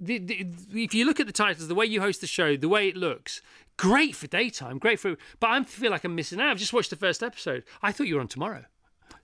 the, 0.00 0.18
the, 0.18 0.46
if 0.74 0.94
you 0.94 1.04
look 1.04 1.20
at 1.20 1.26
the 1.26 1.32
titles, 1.32 1.68
the 1.68 1.74
way 1.74 1.86
you 1.86 2.00
host 2.00 2.20
the 2.20 2.26
show, 2.26 2.56
the 2.56 2.68
way 2.68 2.88
it 2.88 2.96
looks, 2.96 3.42
great 3.76 4.16
for 4.16 4.26
daytime, 4.26 4.78
great 4.78 4.98
for. 4.98 5.16
But 5.38 5.50
I 5.50 5.62
feel 5.62 5.90
like 5.92 6.02
I'm 6.04 6.14
missing 6.16 6.40
out. 6.40 6.50
I've 6.50 6.58
just 6.58 6.72
watched 6.72 6.90
the 6.90 6.96
first 6.96 7.22
episode. 7.22 7.62
I 7.82 7.92
thought 7.92 8.08
you 8.08 8.16
were 8.16 8.20
on 8.20 8.28
tomorrow. 8.28 8.64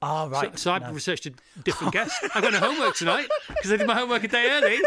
Oh 0.02 0.26
So, 0.26 0.40
right. 0.40 0.58
so 0.58 0.72
I've 0.72 0.94
researched 0.94 1.26
a 1.26 1.32
different 1.64 1.92
guest. 1.98 2.22
I've 2.34 2.42
got 2.42 2.52
no 2.52 2.60
homework 2.60 2.96
tonight 2.96 3.28
because 3.48 3.72
I 3.72 3.76
did 3.76 3.86
my 3.86 3.94
homework 3.94 4.24
a 4.24 4.28
day 4.28 4.50
early, 4.50 4.78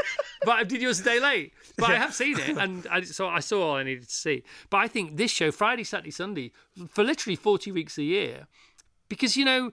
but 0.43 0.51
I 0.51 0.63
did 0.63 0.81
yours 0.81 0.99
a 0.99 1.03
day 1.03 1.19
late. 1.19 1.53
But 1.77 1.91
I 1.91 1.95
have 1.95 2.13
seen 2.13 2.37
it, 2.39 2.57
and 2.57 2.85
I, 2.91 3.01
so 3.01 3.27
I 3.27 3.39
saw 3.39 3.69
all 3.69 3.75
I 3.75 3.83
needed 3.83 4.07
to 4.07 4.13
see. 4.13 4.43
But 4.69 4.77
I 4.77 4.87
think 4.87 5.17
this 5.17 5.31
show, 5.31 5.51
Friday, 5.51 5.83
Saturday, 5.83 6.11
Sunday, 6.11 6.51
for 6.87 7.03
literally 7.03 7.35
40 7.35 7.71
weeks 7.71 7.97
a 7.97 8.03
year, 8.03 8.47
because, 9.07 9.37
you 9.37 9.45
know, 9.45 9.71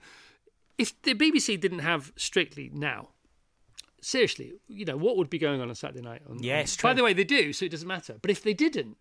if 0.79 1.01
the 1.03 1.15
BBC 1.15 1.59
didn't 1.61 1.81
have 1.81 2.13
Strictly 2.17 2.71
now, 2.73 3.09
seriously, 4.01 4.55
you 4.69 4.85
know, 4.85 4.97
what 4.97 5.17
would 5.17 5.31
be 5.31 5.39
going 5.39 5.61
on 5.61 5.69
on 5.69 5.75
Saturday 5.75 6.03
night? 6.03 6.23
On, 6.29 6.43
Yeah, 6.43 6.61
it's 6.61 6.77
By 6.77 6.95
the 6.95 7.03
way, 7.03 7.13
they 7.13 7.25
do, 7.25 7.53
so 7.53 7.65
it 7.65 7.71
doesn't 7.71 7.89
matter. 7.89 8.17
But 8.21 8.31
if 8.31 8.43
they 8.43 8.55
didn't, 8.55 8.97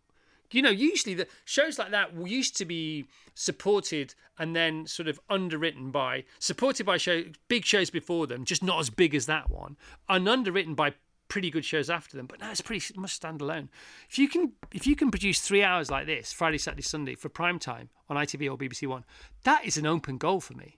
you 0.52 0.62
know, 0.62 0.70
usually 0.70 1.16
the 1.16 1.28
shows 1.44 1.80
like 1.80 1.92
that 1.92 2.14
used 2.28 2.56
to 2.58 2.66
be 2.66 3.06
supported 3.34 4.14
and 4.38 4.56
then 4.56 4.86
sort 4.86 5.08
of 5.08 5.20
underwritten 5.30 5.92
by, 5.92 6.24
supported 6.40 6.86
by 6.86 6.98
show, 6.98 7.24
big 7.48 7.66
shows 7.66 7.90
before 7.90 8.28
them, 8.28 8.46
just 8.46 8.64
not 8.64 8.80
as 8.80 8.90
big 8.90 9.16
as 9.16 9.26
that 9.26 9.50
one, 9.50 9.78
and 10.10 10.28
underwritten 10.28 10.76
by 10.76 10.94
pretty 11.28 11.50
good 11.50 11.66
shows 11.66 11.90
after 11.90 12.18
them. 12.18 12.28
But 12.28 12.40
now 12.40 12.52
it's 12.52 12.62
pretty 12.62 12.94
much 13.00 13.20
standalone. 13.20 13.70
If 14.10 14.20
you 14.20 14.28
can, 14.28 14.54
if 14.72 14.86
you 14.86 14.96
can 14.96 15.12
produce 15.12 15.40
three 15.40 15.64
hours 15.64 15.90
like 15.90 16.06
this, 16.06 16.32
Friday, 16.32 16.58
Saturday, 16.58 16.84
Sunday 16.84 17.16
for 17.16 17.30
prime 17.30 17.60
time 17.60 17.90
on 18.10 18.18
ITV 18.18 18.52
or 18.52 18.58
BBC 18.58 18.88
One, 18.88 19.06
that 19.44 19.66
is 19.66 19.78
an 19.78 19.86
open 19.86 20.18
goal 20.18 20.42
for 20.42 20.54
me. 20.54 20.78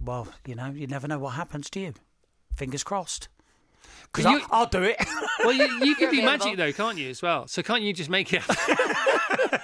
Well, 0.00 0.28
you 0.46 0.54
know, 0.54 0.70
you 0.70 0.86
never 0.86 1.08
know 1.08 1.18
what 1.18 1.30
happens 1.30 1.68
to 1.70 1.80
you. 1.80 1.94
Fingers 2.56 2.84
crossed. 2.84 3.28
Because 4.12 4.30
You- 4.30 4.40
I'll, 4.50 4.60
I'll 4.60 4.66
do 4.66 4.82
it. 4.82 4.96
Well, 5.40 5.52
you, 5.52 5.68
you 5.84 5.94
can 5.94 6.12
You're 6.12 6.22
do 6.22 6.26
magic 6.26 6.56
though, 6.56 6.72
can't 6.72 6.98
you? 6.98 7.10
As 7.10 7.22
well. 7.22 7.46
So 7.46 7.62
can't 7.62 7.82
you 7.82 7.92
just 7.92 8.10
make 8.10 8.32
it? 8.32 8.42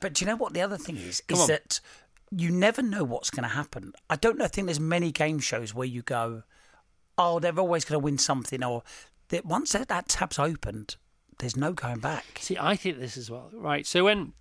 But 0.00 0.14
do 0.14 0.24
you 0.24 0.30
know 0.30 0.36
what 0.36 0.54
the 0.54 0.60
other 0.60 0.76
thing 0.78 0.96
is? 0.96 1.22
Come 1.26 1.36
is 1.36 1.42
on. 1.42 1.48
that 1.48 1.80
you 2.30 2.50
never 2.50 2.82
know 2.82 3.04
what's 3.04 3.30
going 3.30 3.42
to 3.42 3.48
happen. 3.54 3.92
I 4.08 4.16
don't 4.16 4.38
know, 4.38 4.44
I 4.44 4.48
think 4.48 4.66
there's 4.66 4.80
many 4.80 5.10
game 5.10 5.38
shows 5.40 5.74
where 5.74 5.86
you 5.86 6.02
go, 6.02 6.42
oh, 7.16 7.38
they're 7.40 7.58
always 7.58 7.84
going 7.84 8.00
to 8.00 8.04
win 8.04 8.18
something, 8.18 8.62
or 8.62 8.82
that 9.28 9.44
once 9.44 9.72
that, 9.72 9.88
that 9.88 10.08
tab's 10.08 10.38
opened, 10.38 10.96
there's 11.38 11.56
no 11.56 11.72
going 11.72 11.98
back. 12.00 12.38
See, 12.40 12.56
I 12.58 12.76
think 12.76 12.98
this 12.98 13.16
as 13.16 13.30
well, 13.30 13.50
right? 13.52 13.86
So 13.86 14.04
when 14.04 14.32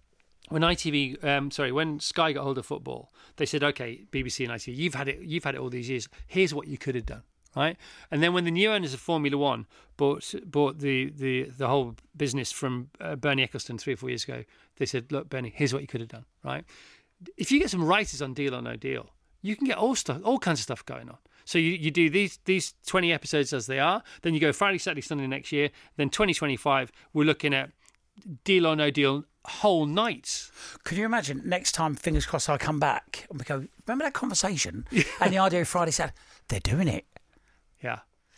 when 0.50 0.62
ITV, 0.62 1.24
um, 1.26 1.52
sorry, 1.52 1.72
when 1.72 2.00
Sky 2.00 2.32
got 2.34 2.44
hold 2.44 2.58
of 2.58 2.66
football, 2.66 3.12
they 3.38 3.46
said, 3.46 3.64
okay, 3.64 4.06
BBC 4.12 4.46
and 4.50 4.54
ITV, 4.54 4.76
you've 4.78 4.96
had 4.96 5.08
it, 5.10 5.20
you've 5.22 5.44
had 5.44 5.56
it 5.56 5.62
all 5.62 5.70
these 5.70 5.90
years. 5.90 6.08
Here's 6.28 6.54
what 6.54 6.68
you 6.68 6.78
could 6.78 6.96
have 6.96 7.06
done, 7.06 7.24
right? 7.56 7.77
And 8.12 8.22
then 8.22 8.34
when 8.34 8.46
the 8.46 8.51
new 8.51 8.72
owners 8.72 8.94
of 8.94 9.00
Formula 9.00 9.38
One 9.38 9.66
bought 9.96 10.34
bought 10.46 10.80
the 10.80 11.12
the 11.16 11.44
the 11.44 11.68
whole 11.68 11.96
business 12.16 12.51
from 12.51 12.89
uh, 13.00 13.16
Bernie 13.16 13.48
Ecclestone 13.48 13.80
three 13.80 13.94
or 13.94 13.98
four 13.98 14.10
years 14.10 14.24
ago, 14.24 14.44
they 14.77 14.86
said, 14.86 15.12
look, 15.12 15.30
Bernie, 15.30 15.54
here's 15.56 15.74
what 15.74 15.82
you 15.82 15.88
could 15.88 16.01
have 16.01 16.10
done, 16.10 16.25
right? 16.44 16.63
If 17.36 17.51
you 17.51 17.60
get 17.60 17.70
some 17.70 17.84
writers 17.84 18.22
on 18.22 18.34
Deal 18.34 18.56
or 18.56 18.62
No 18.62 18.75
Deal, 18.75 19.10
you 19.42 19.56
can 19.56 19.66
get 19.66 19.77
all 19.77 19.96
stuff, 19.96 20.22
all 20.24 20.39
kinds 20.39 20.60
of 20.60 20.63
stuff 20.63 20.86
going 20.86 21.10
on. 21.10 21.18
So 21.46 21.58
you, 21.58 21.72
you 21.72 21.92
do 21.92 22.10
these 22.10 22.39
these 22.46 22.74
20 22.86 23.12
episodes 23.12 23.54
as 23.54 23.68
they 23.68 23.80
are, 23.80 24.04
then 24.22 24.34
you 24.34 24.39
go 24.39 24.51
Friday, 24.51 24.77
Saturday, 24.77 25.01
Sunday 25.01 25.27
next 25.27 25.51
year, 25.51 25.70
then 25.96 26.10
2025, 26.10 26.92
we're 27.13 27.24
looking 27.24 27.54
at 27.54 27.72
Deal 28.44 28.68
or 28.68 28.75
No 28.75 28.92
Deal 28.92 29.24
whole 29.48 29.86
nights. 29.86 30.51
Could 30.84 30.98
you 30.98 31.06
imagine 31.06 31.42
next 31.46 31.72
time, 31.72 31.96
fingers 31.96 32.25
crossed, 32.25 32.50
I 32.50 32.58
come 32.58 32.80
back 32.80 33.25
and 33.30 33.39
we 33.39 33.46
go, 33.46 33.66
remember 33.86 34.04
that 34.04 34.13
conversation? 34.13 34.86
and 35.22 35.34
the 35.34 35.38
idea 35.38 35.62
of 35.62 35.68
Friday, 35.68 35.92
Saturday, 35.92 36.18
they're 36.50 36.60
doing 36.60 36.88
it. 36.88 37.06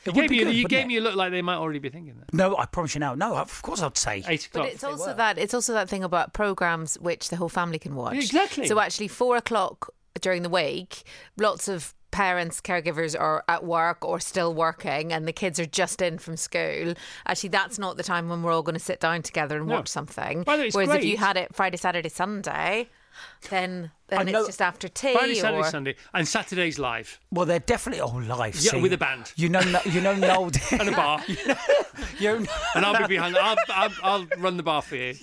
Yeah. 0.05 0.11
It 0.11 0.15
You 0.15 0.21
would 0.21 0.21
gave 0.21 0.29
be 0.29 0.37
me, 0.37 0.43
good, 0.45 0.55
you 0.55 0.67
gave 0.67 0.85
it? 0.85 0.87
me 0.87 0.97
a 0.97 1.01
look 1.01 1.15
like 1.15 1.31
they 1.31 1.41
might 1.41 1.57
already 1.57 1.79
be 1.79 1.89
thinking 1.89 2.15
that. 2.19 2.33
No, 2.33 2.55
I 2.57 2.65
promise 2.65 2.95
you 2.95 2.99
now. 2.99 3.15
No, 3.15 3.35
of 3.35 3.61
course 3.61 3.81
I'd 3.81 3.97
say. 3.97 4.23
Eight 4.27 4.45
o'clock. 4.47 4.65
But 4.65 4.73
it's 4.73 4.83
also 4.83 5.13
that 5.13 5.37
it's 5.37 5.53
also 5.53 5.73
that 5.73 5.89
thing 5.89 6.03
about 6.03 6.33
programs 6.33 6.95
which 6.99 7.29
the 7.29 7.35
whole 7.35 7.49
family 7.49 7.79
can 7.79 7.95
watch. 7.95 8.15
Exactly. 8.15 8.67
So 8.67 8.79
actually, 8.79 9.09
four 9.09 9.35
o'clock 9.35 9.93
during 10.21 10.41
the 10.43 10.49
week, 10.49 11.03
lots 11.37 11.67
of 11.67 11.93
parents, 12.11 12.59
caregivers 12.59 13.17
are 13.19 13.43
at 13.47 13.63
work 13.63 14.03
or 14.03 14.19
still 14.19 14.53
working, 14.53 15.13
and 15.13 15.27
the 15.27 15.31
kids 15.33 15.59
are 15.59 15.65
just 15.65 16.01
in 16.01 16.17
from 16.17 16.35
school. 16.37 16.93
Actually, 17.27 17.49
that's 17.49 17.77
not 17.77 17.97
the 17.97 18.03
time 18.03 18.29
when 18.29 18.41
we're 18.41 18.51
all 18.51 18.63
going 18.63 18.73
to 18.77 18.83
sit 18.83 18.99
down 18.99 19.21
together 19.21 19.57
and 19.57 19.67
No. 19.67 19.75
watch 19.75 19.87
something. 19.89 20.41
By 20.43 20.55
the 20.57 20.61
way, 20.63 20.67
it's 20.67 20.75
Whereas 20.75 20.95
if 20.95 21.03
you 21.05 21.17
had 21.17 21.37
it 21.37 21.53
Friday, 21.53 21.77
Saturday, 21.77 22.09
Sunday, 22.09 22.89
then 23.49 23.91
I 24.11 24.23
then 24.23 24.35
it's 24.35 24.47
just 24.47 24.61
after 24.61 24.88
tea 24.88 25.13
Friday, 25.13 25.35
Saturday, 25.35 25.57
or 25.61 25.63
Sunday, 25.65 25.95
and 26.13 26.27
Saturday's 26.27 26.79
live. 26.79 27.19
Well, 27.31 27.45
they're 27.45 27.59
definitely 27.59 28.01
all 28.01 28.21
live. 28.21 28.55
Yeah, 28.55 28.71
see. 28.71 28.81
with 28.81 28.93
a 28.93 28.97
band. 28.97 29.31
You 29.35 29.49
know, 29.49 29.61
you 29.85 30.01
know, 30.01 30.15
Noel. 30.15 30.51
And 30.71 30.89
a 30.89 30.91
bar. 30.91 31.21
you, 32.19 32.45
and 32.75 32.85
I'll 32.85 32.97
be 32.99 33.07
behind. 33.07 33.38
I'll, 33.38 33.55
I'll, 33.69 33.91
I'll 34.03 34.27
run 34.38 34.57
the 34.57 34.63
bar 34.63 34.81
for 34.81 34.95
you. 34.95 35.15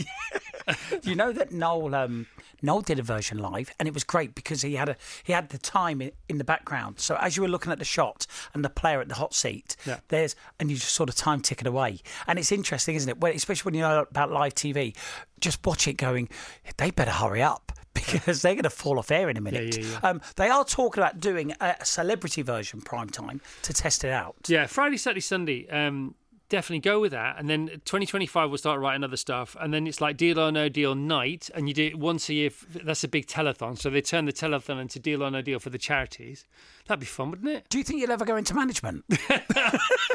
you 1.02 1.14
know 1.14 1.32
that 1.32 1.52
Noel 1.52 1.94
um, 1.94 2.26
Noel 2.62 2.80
did 2.80 2.98
a 2.98 3.02
version 3.02 3.38
live, 3.38 3.70
and 3.78 3.86
it 3.86 3.94
was 3.94 4.04
great 4.04 4.34
because 4.34 4.62
he 4.62 4.74
had 4.74 4.88
a 4.88 4.96
he 5.24 5.32
had 5.32 5.50
the 5.50 5.58
time 5.58 6.00
in, 6.00 6.12
in 6.28 6.38
the 6.38 6.44
background. 6.44 7.00
So 7.00 7.16
as 7.16 7.36
you 7.36 7.42
were 7.42 7.48
looking 7.48 7.72
at 7.72 7.78
the 7.78 7.84
shot 7.84 8.26
and 8.54 8.64
the 8.64 8.70
player 8.70 9.00
at 9.00 9.08
the 9.08 9.14
hot 9.14 9.34
seat, 9.34 9.76
Yeah. 9.86 9.98
there's 10.08 10.34
and 10.58 10.70
you 10.70 10.76
just 10.76 10.94
sort 10.94 11.08
of 11.08 11.14
time 11.14 11.40
ticking 11.40 11.68
away, 11.68 12.00
and 12.26 12.38
it's 12.38 12.52
interesting, 12.52 12.96
isn't 12.96 13.08
it? 13.08 13.20
When, 13.20 13.34
especially 13.34 13.68
when 13.70 13.74
you 13.74 13.82
know 13.82 14.06
about 14.10 14.30
live 14.30 14.54
TV, 14.54 14.96
just 15.40 15.64
watch 15.66 15.86
it 15.86 15.94
going. 15.94 16.28
They 16.76 16.90
better 16.90 17.10
hurry 17.10 17.42
up. 17.42 17.72
Because 17.96 18.42
they're 18.42 18.54
going 18.54 18.62
to 18.64 18.70
fall 18.70 18.98
off 18.98 19.10
air 19.10 19.28
in 19.30 19.36
a 19.36 19.40
minute. 19.40 19.76
yeah, 19.76 19.84
yeah. 19.84 20.08
Um, 20.08 20.20
they 20.36 20.48
are 20.48 20.64
talking 20.64 21.02
about 21.02 21.20
doing 21.20 21.54
a 21.60 21.76
celebrity 21.84 22.42
version 22.42 22.80
prime 22.80 23.08
time 23.10 23.40
to 23.62 23.72
test 23.72 24.04
it 24.04 24.10
out. 24.10 24.36
Yeah, 24.46 24.66
Friday, 24.66 24.96
Saturday, 24.96 25.20
Sunday. 25.20 25.68
Um, 25.68 26.14
definitely 26.48 26.78
go 26.80 27.00
with 27.00 27.12
that. 27.12 27.38
And 27.38 27.48
then 27.50 27.66
2025 27.84 28.50
we'll 28.50 28.58
start 28.58 28.80
writing 28.80 29.02
other 29.02 29.16
stuff. 29.16 29.56
And 29.60 29.74
then 29.74 29.86
it's 29.86 30.00
like 30.00 30.16
Deal 30.16 30.38
or 30.38 30.52
No 30.52 30.68
Deal 30.68 30.94
night, 30.94 31.50
and 31.54 31.66
you 31.68 31.74
do 31.74 31.86
it 31.86 31.98
once 31.98 32.28
a 32.28 32.34
year. 32.34 32.50
That's 32.84 33.02
a 33.04 33.08
big 33.08 33.26
telethon. 33.26 33.78
So 33.78 33.90
they 33.90 34.00
turn 34.00 34.26
the 34.26 34.32
telethon 34.32 34.80
into 34.80 34.98
Deal 34.98 35.22
or 35.24 35.30
No 35.30 35.42
Deal 35.42 35.58
for 35.58 35.70
the 35.70 35.78
charities. 35.78 36.46
That'd 36.86 37.00
be 37.00 37.06
fun, 37.06 37.30
wouldn't 37.30 37.48
it? 37.48 37.66
Do 37.68 37.78
you 37.78 37.84
think 37.84 38.00
you'll 38.00 38.12
ever 38.12 38.24
go 38.24 38.36
into 38.36 38.54
management? 38.54 39.04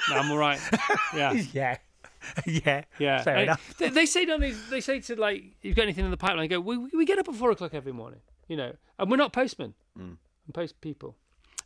No, 0.09 0.17
I'm 0.17 0.31
all 0.31 0.38
right. 0.38 0.59
Yeah. 1.15 1.31
yeah. 1.53 1.77
yeah. 2.45 2.83
Yeah, 2.99 3.21
Fair 3.23 3.37
Uh, 3.37 3.41
enough. 3.43 3.77
They, 3.77 3.89
they 3.89 4.05
say 4.05 4.25
don't 4.25 4.39
they, 4.39 4.51
they 4.69 4.81
say 4.81 4.99
to 5.01 5.15
like 5.19 5.43
you've 5.61 5.75
got 5.75 5.83
anything 5.83 6.05
in 6.05 6.11
the 6.11 6.17
pipeline? 6.17 6.43
I 6.43 6.47
go 6.47 6.59
we, 6.59 6.77
we 6.77 7.05
get 7.05 7.19
up 7.19 7.27
at 7.29 7.35
four 7.35 7.51
o'clock 7.51 7.73
every 7.73 7.91
morning, 7.93 8.19
you 8.47 8.57
know, 8.57 8.73
and 8.99 9.09
we're 9.09 9.17
not 9.17 9.33
postmen, 9.33 9.73
Mm. 9.97 10.17
and 10.45 10.53
post 10.53 10.79
people. 10.81 11.15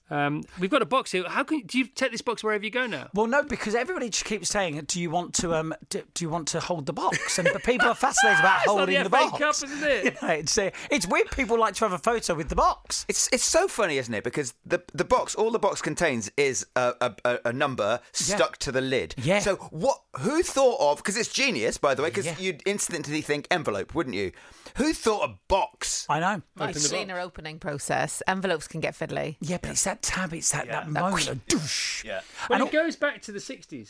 Um, 0.10 0.44
we've 0.60 0.70
got 0.70 0.82
a 0.82 0.86
box 0.86 1.12
here. 1.12 1.24
How 1.28 1.44
can 1.44 1.62
do 1.62 1.78
you 1.80 1.86
take 1.88 2.12
this 2.12 2.22
box 2.22 2.44
wherever 2.44 2.64
you 2.64 2.70
go 2.70 2.86
now? 2.86 3.10
Well, 3.14 3.28
no, 3.28 3.42
because 3.44 3.74
everybody 3.74 4.10
just 4.10 4.26
keeps 4.26 4.50
saying, 4.50 4.82
"Do 4.88 5.02
you 5.02 5.10
want 5.10 5.34
to 5.36 5.56
um, 5.56 5.74
do, 5.90 6.04
do 6.14 6.24
you 6.24 6.30
want 6.30 6.48
to 6.50 6.60
hold 6.60 6.86
the 6.86 6.94
box?" 6.94 7.40
And 7.40 7.48
the 7.48 7.60
people 7.60 7.88
are 7.88 7.96
fascinated 7.96 8.40
about 8.40 8.60
It's 8.66 8.72
holding 8.72 8.98
the 8.98 9.04
the, 9.06 9.10
box. 9.10 9.40
Cup, 9.40 9.70
isn't 9.70 9.84
it? 9.84 10.04
You 10.22 10.28
know, 10.28 10.34
it's 10.36 10.58
uh, 10.58 10.70
it's 10.92 11.08
weird. 11.08 11.32
People 11.32 11.60
like 11.60 11.74
to 11.76 11.86
have 11.86 11.94
a 11.94 11.98
photo 11.98 12.36
with 12.36 12.50
the 12.50 12.56
box. 12.56 13.06
It's 13.10 13.28
it's 13.34 13.44
so 13.44 13.68
funny, 13.68 13.98
isn't 13.98 14.14
it? 14.14 14.24
Because 14.24 14.54
the 14.66 14.84
the 14.94 15.06
box, 15.06 15.34
all 15.34 15.50
the 15.52 15.60
box 15.60 15.82
contains 15.82 16.32
is 16.38 16.66
a 16.76 16.94
a, 17.02 17.16
a, 17.26 17.40
a 17.46 17.54
number 17.54 18.00
stuck 18.12 18.58
to 18.60 18.72
the 18.72 18.82
lid. 18.82 19.16
Yeah. 19.18 19.40
So 19.40 19.56
what? 19.72 20.02
Who 20.20 20.44
thought 20.44 20.80
of? 20.92 20.98
Because 20.98 21.18
it's 21.18 21.32
genius, 21.34 21.78
by 21.78 21.96
the 21.96 22.04
way. 22.04 22.10
Because 22.10 22.26
Yeah. 22.26 22.36
you'd 22.40 22.62
instantly 22.66 23.22
think 23.22 23.48
envelope, 23.50 23.96
wouldn't 23.96 24.16
you? 24.16 24.32
Who 24.78 24.94
thought 24.94 25.30
a 25.30 25.34
box? 25.48 26.06
I 26.10 26.20
know. 26.20 26.42
it's 26.62 26.86
a 26.86 26.90
cleaner 26.90 27.20
opening 27.20 27.60
process. 27.60 28.22
Envelopes 28.28 28.68
can 28.68 28.82
get 28.82 28.94
fiddly. 28.94 29.38
Yeah, 29.40 29.58
but 29.62 29.72
it's 29.72 29.88
that 29.96 30.02
tab. 30.02 30.34
It's 30.34 30.52
that, 30.52 30.68
that 30.68 30.90
moment. 30.90 31.28
of 31.28 31.48
douche. 31.48 32.04
Yeah. 32.06 32.22
Well, 32.50 32.60
And 32.60 32.68
it 32.70 32.74
goes 32.74 32.96
back 32.96 33.22
to 33.24 33.32
the 33.32 33.40
'60s. 33.40 33.90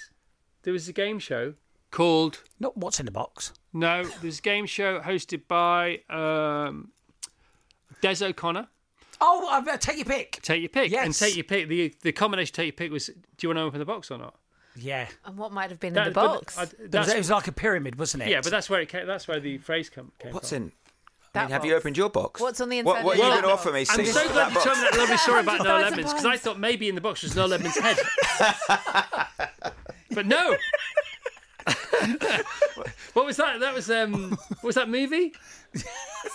There 0.64 0.74
was 0.74 0.88
a 0.88 0.94
game 0.94 1.20
show 1.20 1.54
called 1.92 2.42
not 2.60 2.76
what's 2.78 3.00
in 3.00 3.06
the 3.06 3.12
box. 3.12 3.54
No. 3.74 4.04
There's 4.22 4.40
a 4.40 4.42
game 4.42 4.66
show 4.66 5.00
hosted 5.00 5.48
by 5.48 6.00
um, 6.10 6.92
Des 8.02 8.24
O'Connor. 8.26 8.68
Oh, 9.22 9.48
I 9.48 9.62
better 9.62 9.78
take 9.78 9.98
your 9.98 10.06
pick. 10.06 10.40
Take 10.42 10.62
your 10.62 10.70
pick. 10.70 10.92
Yes. 10.92 11.06
And 11.06 11.16
take 11.16 11.36
your 11.36 11.44
pick. 11.46 11.68
The 11.70 11.94
the 12.02 12.12
combination 12.12 12.54
take 12.54 12.66
your 12.68 12.74
pick 12.74 12.92
was: 12.92 13.08
Do 13.08 13.14
you 13.42 13.50
want 13.50 13.58
to 13.58 13.64
open 13.64 13.80
the 13.80 13.86
box 13.86 14.12
or 14.12 14.18
not? 14.18 14.36
Yeah. 14.78 15.08
And 15.24 15.38
what 15.38 15.54
might 15.54 15.70
have 15.70 15.80
been 15.80 15.94
That- 15.94 16.08
in 16.08 16.14
the 16.14 16.20
box? 16.20 16.58
I- 16.58 16.64
It 16.64 16.92
was, 16.94 17.08
it 17.10 17.18
was 17.18 17.30
like 17.30 17.48
a 17.48 17.54
pyramid, 17.54 17.98
wasn't 17.98 18.24
it? 18.24 18.30
yeah, 18.30 18.42
but 18.42 18.52
that's 18.52 18.70
where 18.70 18.82
it 18.82 18.90
came. 18.90 19.08
That's 19.08 19.26
where 19.26 19.40
the 19.40 19.58
phrase 19.60 19.90
come, 19.90 20.12
came 20.20 20.34
What's 20.34 20.50
from. 20.50 20.64
in? 20.64 20.72
I 21.36 21.42
mean, 21.44 21.52
have 21.52 21.66
you 21.66 21.76
opened 21.76 21.98
your 21.98 22.10
box? 22.10 22.40
What's 22.42 22.62
on 22.62 22.70
the 22.70 22.82
What, 22.84 22.98
inside 22.98 23.06
what 23.06 23.14
of 23.16 23.20
are 23.20 23.24
you 23.24 23.30
that 23.30 23.30
going 23.30 23.42
to 23.44 23.48
box? 23.50 23.62
offer 23.62 23.72
me? 23.74 23.80
I'm 23.82 23.86
Six 23.86 24.14
so 24.14 24.28
glad 24.30 24.54
that 24.54 24.54
you 24.54 24.62
told 24.64 24.78
me 24.78 24.84
that 24.84 24.98
lovely 24.98 25.18
story 25.18 25.40
about 25.42 25.58
Noel 25.60 25.66
Thousand 25.82 25.88
Edmonds 25.94 26.14
because 26.14 26.26
I 26.26 26.38
thought 26.38 26.60
maybe 26.60 26.90
in 26.90 26.96
the 26.96 27.02
box 27.02 27.24
was 27.24 27.36
Noel 27.36 27.54
Edmonds' 27.54 27.78
head, 27.78 27.98
but 30.12 30.26
no. 30.26 30.56
what 33.14 33.26
was 33.26 33.38
that? 33.38 33.60
That 33.60 33.74
was 33.74 33.90
um. 33.90 34.32
What 34.50 34.64
was 34.64 34.76
that 34.76 34.90
movie? 34.90 35.34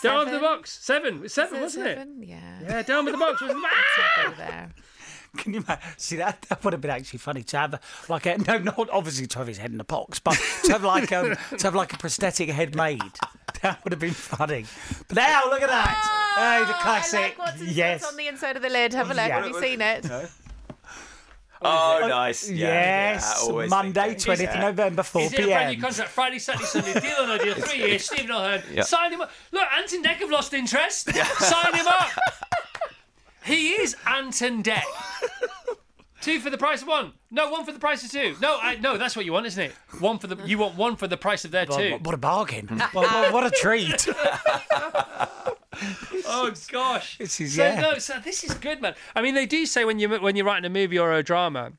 Down 0.03 0.25
with 0.27 0.35
the 0.35 0.41
box. 0.41 0.79
Seven. 0.83 1.17
It 1.17 1.21
was 1.23 1.35
seven, 1.35 1.63
Is 1.63 1.77
it 1.77 1.81
wasn't 1.81 1.87
it? 2.23 2.29
Yeah. 2.29 2.61
Yeah, 2.63 2.83
down 2.83 3.05
with 3.05 3.15
the 3.15 3.19
box. 3.19 3.41
Wasn't 3.41 3.59
it? 3.59 3.65
Ah! 3.71 4.23
not 4.27 4.37
there. 4.37 4.71
Can 5.37 5.55
you 5.55 5.61
imagine? 5.61 5.85
See 5.97 6.17
that 6.17 6.43
that 6.43 6.65
would 6.65 6.73
have 6.73 6.81
been 6.81 6.91
actually 6.91 7.19
funny 7.19 7.43
to 7.45 7.59
have 7.59 7.75
a, 7.75 7.81
like 8.09 8.27
a 8.27 8.39
no, 8.39 8.59
not 8.59 8.91
obviously 8.91 9.27
to 9.29 9.39
have 9.39 9.47
his 9.47 9.59
head 9.59 9.73
in 9.73 9.81
a 9.81 9.85
box, 9.85 10.19
but 10.19 10.39
to 10.65 10.73
have 10.73 10.85
like 10.85 11.13
um 11.13 11.37
to 11.59 11.63
have 11.67 11.75
like 11.75 11.93
a 11.93 11.99
prosthetic 11.99 12.49
head 12.49 12.75
made. 12.75 13.01
That 13.63 13.83
would 13.85 13.93
have 13.93 14.01
been 14.01 14.13
funny. 14.13 14.65
But 15.09 15.17
now 15.17 15.43
look 15.51 15.63
at 15.63 15.69
that. 15.69 16.35
hey, 16.37 16.67
the 16.67 16.79
classic. 16.79 17.19
I 17.19 17.23
like 17.23 17.39
what's, 17.39 17.63
yes. 17.63 18.05
on 18.05 18.17
the 18.17 18.27
inside 18.27 18.57
of 18.57 18.63
the 18.63 18.71
lid. 18.71 18.95
Have 18.95 19.11
a 19.11 19.15
look. 19.15 19.31
Have 19.31 19.47
you 19.47 19.61
seen 19.61 19.81
it? 19.81 20.07
Oh, 21.63 22.07
nice. 22.09 22.51
Yeah, 22.51 23.13
yes. 23.13 23.47
yeah, 23.47 23.67
Monday, 23.67 24.15
think 24.15 24.39
20th 24.39 24.41
Yeah. 24.41 24.61
November, 24.61 25.03
4 25.03 25.23
He's 25.23 25.33
in 25.35 25.45
a 25.45 25.47
brand 25.47 25.77
new 25.77 25.83
contract 25.83 26.11
Friday, 26.11 26.39
Saturday, 26.39 26.65
Sunday. 26.65 27.01
Deal 27.01 27.17
or 27.21 27.27
no 27.27 27.39
deal. 27.39 27.55
Three 27.59 27.79
years. 27.79 28.07
Stephen 28.07 28.29
Mulhern. 28.29 28.63
Yeah. 28.73 28.83
Sign 28.83 29.13
him 29.13 29.21
up. 29.21 29.31
Look, 29.53 29.67
Ant 29.77 29.93
and 29.93 30.05
Dec 30.05 30.17
have 30.17 30.31
lost 30.31 30.55
interest. 30.55 31.13
Sign 31.13 31.75
him 31.75 31.87
up. 31.87 32.09
He 33.45 33.71
is 33.71 33.97
Ant 34.07 34.41
and 34.43 34.63
Dec. 34.65 34.83
Two 36.21 36.39
for 36.41 36.51
the 36.51 36.59
price 36.59 36.83
of 36.83 36.89
one. 36.89 37.15
No, 37.31 37.51
one 37.51 37.65
for 37.65 37.73
the 37.73 37.79
price 37.79 38.05
of 38.05 38.11
two. 38.11 38.37
No, 38.43 38.59
I, 38.61 38.75
no, 38.77 38.99
that's 38.99 39.17
what 39.17 39.25
you 39.25 39.33
want, 39.33 39.47
isn't 39.47 39.63
it? 39.65 39.73
One 40.01 40.19
for 40.19 40.27
the. 40.27 40.37
You 40.47 40.59
want 40.59 40.77
one 40.77 40.97
for 40.97 41.07
the 41.09 41.17
price 41.17 41.47
of 41.47 41.51
their 41.51 41.65
What, 41.65 41.79
two. 41.81 41.93
what- 41.93 42.03
what 42.03 42.15
a 42.15 42.19
bargain. 42.19 42.69
what, 42.69 42.93
what- 42.95 43.33
what 43.33 43.47
a 43.47 43.51
treat. 43.51 44.07
Oh 46.33 46.53
gosh. 46.71 47.17
This 47.19 47.41
is- 47.41 47.57
so, 47.57 47.63
yeah. 47.65 47.81
no, 47.81 47.99
so 47.99 48.19
this 48.23 48.45
is 48.45 48.53
good, 48.55 48.83
man. 48.83 48.95
I 49.17 49.23
mean, 49.23 49.35
they 49.35 49.47
do 49.47 49.65
say 49.67 49.85
when 49.85 49.99
you 49.99 50.09
when 50.21 50.37
you're 50.37 50.45
writing 50.45 50.65
a 50.67 50.69
movie 50.71 50.99
or 50.99 51.13
a 51.13 51.23
drama, 51.23 51.73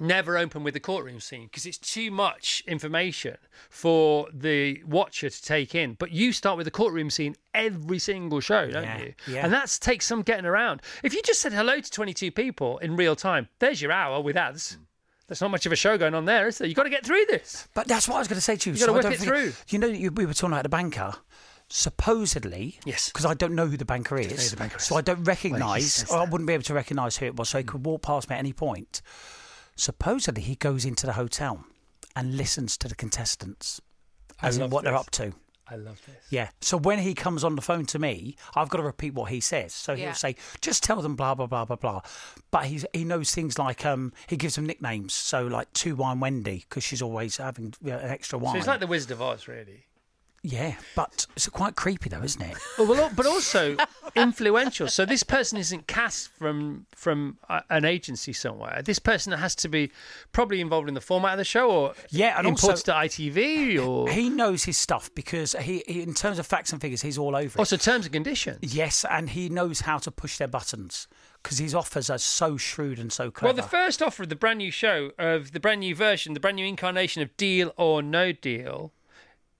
never 0.00 0.36
open 0.38 0.62
with 0.64 0.74
the 0.74 0.80
courtroom 0.80 1.20
scene 1.20 1.44
because 1.44 1.66
it's 1.66 1.78
too 1.78 2.10
much 2.10 2.62
information 2.66 3.36
for 3.70 4.28
the 4.32 4.82
watcher 4.84 5.30
to 5.30 5.42
take 5.42 5.74
in. 5.74 5.94
But 5.94 6.12
you 6.12 6.32
start 6.32 6.56
with 6.56 6.64
the 6.66 6.70
courtroom 6.70 7.10
scene 7.10 7.36
every 7.54 7.98
single 7.98 8.40
show, 8.40 8.70
don't 8.70 8.82
Yeah, 8.84 8.98
you? 9.02 9.14
yeah. 9.28 9.44
And 9.44 9.52
that 9.52 9.76
takes 9.80 10.06
some 10.06 10.22
getting 10.22 10.46
around. 10.46 10.82
If 11.02 11.14
you 11.14 11.22
just 11.22 11.40
said 11.40 11.52
hello 11.52 11.80
to 11.80 11.90
22 11.90 12.30
people 12.32 12.78
in 12.78 12.96
real 12.96 13.16
time, 13.16 13.48
there's 13.58 13.80
your 13.82 13.92
hour 13.92 14.20
with 14.20 14.36
ads. 14.36 14.78
There's 15.28 15.40
not 15.40 15.50
much 15.50 15.66
of 15.66 15.72
a 15.72 15.76
show 15.76 15.98
going 15.98 16.14
on 16.14 16.24
there, 16.24 16.46
is 16.46 16.58
there? 16.58 16.68
You've 16.68 16.76
got 16.76 16.84
to 16.84 16.90
get 16.90 17.04
through 17.04 17.24
this. 17.28 17.66
But 17.74 17.88
that's 17.88 18.06
what 18.06 18.14
I 18.14 18.18
was 18.20 18.28
going 18.28 18.36
to 18.36 18.40
say 18.40 18.54
to 18.56 18.70
you. 18.70 18.76
You've 18.76 18.86
gotta 18.86 18.92
I 19.06 19.10
whip 19.10 19.20
it 19.20 19.24
through. 19.24 19.52
You 19.68 19.78
know, 19.80 19.88
you, 19.88 20.12
we 20.12 20.24
were 20.24 20.34
talking 20.34 20.52
about 20.52 20.62
the 20.62 20.68
banker. 20.68 21.14
Supposedly, 21.68 22.78
Yes. 22.84 23.08
because 23.10 23.24
I 23.26 23.34
don't 23.34 23.54
know 23.54 23.66
who 23.66 23.76
the 23.76 23.84
banker 23.84 24.16
is, 24.18 24.50
the 24.52 24.56
banker 24.56 24.78
so 24.78 24.94
is. 24.94 24.98
I 24.98 25.02
don't 25.02 25.24
recognise. 25.24 26.04
or 26.10 26.18
I 26.18 26.24
wouldn't 26.24 26.46
be 26.46 26.54
able 26.54 26.62
to 26.64 26.74
recognise 26.74 27.16
who 27.16 27.26
it 27.26 27.36
was. 27.36 27.48
So 27.48 27.58
he 27.58 27.64
could 27.64 27.84
walk 27.84 28.02
past 28.02 28.30
me 28.30 28.36
at 28.36 28.38
any 28.38 28.52
point. 28.52 29.02
Supposedly, 29.76 30.42
he 30.42 30.56
goes 30.56 30.84
into 30.84 31.06
the 31.06 31.12
hotel 31.12 31.64
and 32.14 32.36
listens 32.36 32.76
to 32.78 32.88
the 32.88 32.94
contestants 32.94 33.80
as 34.42 34.56
in 34.56 34.62
love 34.62 34.72
what 34.72 34.84
they're 34.84 34.94
up 34.96 35.10
to. 35.12 35.32
I 35.68 35.74
love 35.76 36.00
this. 36.06 36.16
Yeah. 36.30 36.50
So 36.60 36.76
when 36.76 37.00
he 37.00 37.12
comes 37.12 37.42
on 37.42 37.56
the 37.56 37.62
phone 37.62 37.86
to 37.86 37.98
me, 37.98 38.36
I've 38.54 38.68
got 38.68 38.78
to 38.78 38.84
repeat 38.84 39.14
what 39.14 39.30
he 39.32 39.40
says. 39.40 39.72
So 39.74 39.92
Yeah. 39.94 40.06
he'll 40.06 40.14
say, 40.14 40.36
"Just 40.60 40.84
tell 40.84 41.02
them 41.02 41.16
blah 41.16 41.34
blah 41.34 41.46
blah 41.46 41.64
blah 41.64 41.74
blah." 41.76 42.02
But 42.52 42.66
he's 42.66 42.86
he 42.92 43.04
knows 43.04 43.34
things 43.34 43.58
like 43.58 43.84
um 43.84 44.12
he 44.28 44.36
gives 44.36 44.54
them 44.54 44.64
nicknames. 44.66 45.12
So 45.12 45.46
like 45.46 45.72
Two 45.72 45.96
Wine 45.96 46.20
Wendy 46.20 46.64
because 46.68 46.84
she's 46.84 47.02
always 47.02 47.38
having 47.38 47.74
you 47.82 47.90
know, 47.90 47.98
an 47.98 48.10
extra 48.10 48.38
wine. 48.38 48.54
So 48.54 48.58
it's 48.58 48.66
like 48.68 48.80
the 48.80 48.86
Wizard 48.86 49.10
of 49.10 49.20
Oz, 49.20 49.48
really. 49.48 49.86
Yeah, 50.48 50.76
but 50.94 51.26
it's 51.34 51.48
quite 51.48 51.74
creepy 51.74 52.08
though, 52.08 52.22
isn't 52.22 52.40
it? 52.40 52.56
Well, 52.78 52.86
well, 52.88 53.10
but 53.14 53.26
also 53.26 53.76
influential. 54.16 54.86
So 54.88 55.04
this 55.04 55.22
person 55.22 55.58
isn't 55.58 55.86
cast 55.86 56.28
from 56.28 56.86
from 56.94 57.38
uh, 57.48 57.60
an 57.70 57.84
agency 57.84 58.32
somewhere. 58.32 58.80
This 58.84 58.98
person 59.00 59.32
has 59.32 59.54
to 59.56 59.68
be 59.68 59.90
probably 60.32 60.60
involved 60.60 60.88
in 60.88 60.94
the 60.94 61.00
format 61.00 61.32
of 61.32 61.38
the 61.38 61.44
show, 61.44 61.70
or 61.70 61.94
Yeah, 62.10 62.38
and 62.38 62.46
imported 62.46 62.88
also- 62.88 62.92
to 62.92 62.92
ITV, 63.08 63.84
or 63.86 64.08
He 64.08 64.28
knows 64.30 64.64
his 64.64 64.76
stuff 64.78 65.10
because 65.14 65.52
he, 65.60 65.82
he 65.86 66.02
in 66.02 66.14
terms 66.14 66.38
of 66.38 66.46
facts 66.46 66.72
and 66.72 66.80
figures, 66.80 67.02
he's 67.02 67.18
all 67.18 67.34
over 67.34 67.46
it. 67.46 67.58
also 67.58 67.76
terms 67.76 68.06
and 68.06 68.12
conditions. 68.12 68.58
Yes, 68.74 69.04
and 69.10 69.30
he 69.30 69.48
knows 69.48 69.80
how 69.80 69.98
to 69.98 70.10
push 70.10 70.38
their 70.38 70.48
buttons 70.48 71.08
because 71.42 71.58
his 71.58 71.74
offers 71.74 72.08
are 72.10 72.18
so 72.18 72.56
shrewd 72.56 72.98
and 72.98 73.12
so 73.12 73.30
clever. 73.30 73.52
Well, 73.54 73.62
the 73.62 73.68
first 73.68 74.02
offer 74.02 74.22
of 74.24 74.28
the 74.28 74.36
brand 74.36 74.58
new 74.58 74.70
show, 74.70 75.10
of 75.18 75.52
the 75.52 75.60
brand 75.60 75.80
new 75.80 75.94
version, 75.94 76.34
the 76.34 76.40
brand 76.40 76.56
new 76.56 76.66
incarnation 76.66 77.22
of 77.22 77.36
Deal 77.36 77.72
or 77.76 78.02
No 78.02 78.32
Deal. 78.32 78.92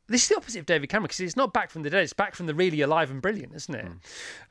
This 0.08 0.22
is 0.22 0.28
the 0.28 0.36
opposite 0.36 0.60
of 0.60 0.66
David 0.66 0.88
Cameron 0.88 1.04
because 1.04 1.20
it's 1.20 1.36
not 1.36 1.52
back 1.52 1.70
from 1.70 1.82
the 1.82 1.90
dead; 1.90 2.04
it's 2.04 2.12
back 2.12 2.36
from 2.36 2.46
the 2.46 2.54
really 2.54 2.80
alive 2.80 3.10
and 3.10 3.20
brilliant, 3.20 3.54
isn't 3.54 3.74
it? 3.74 3.86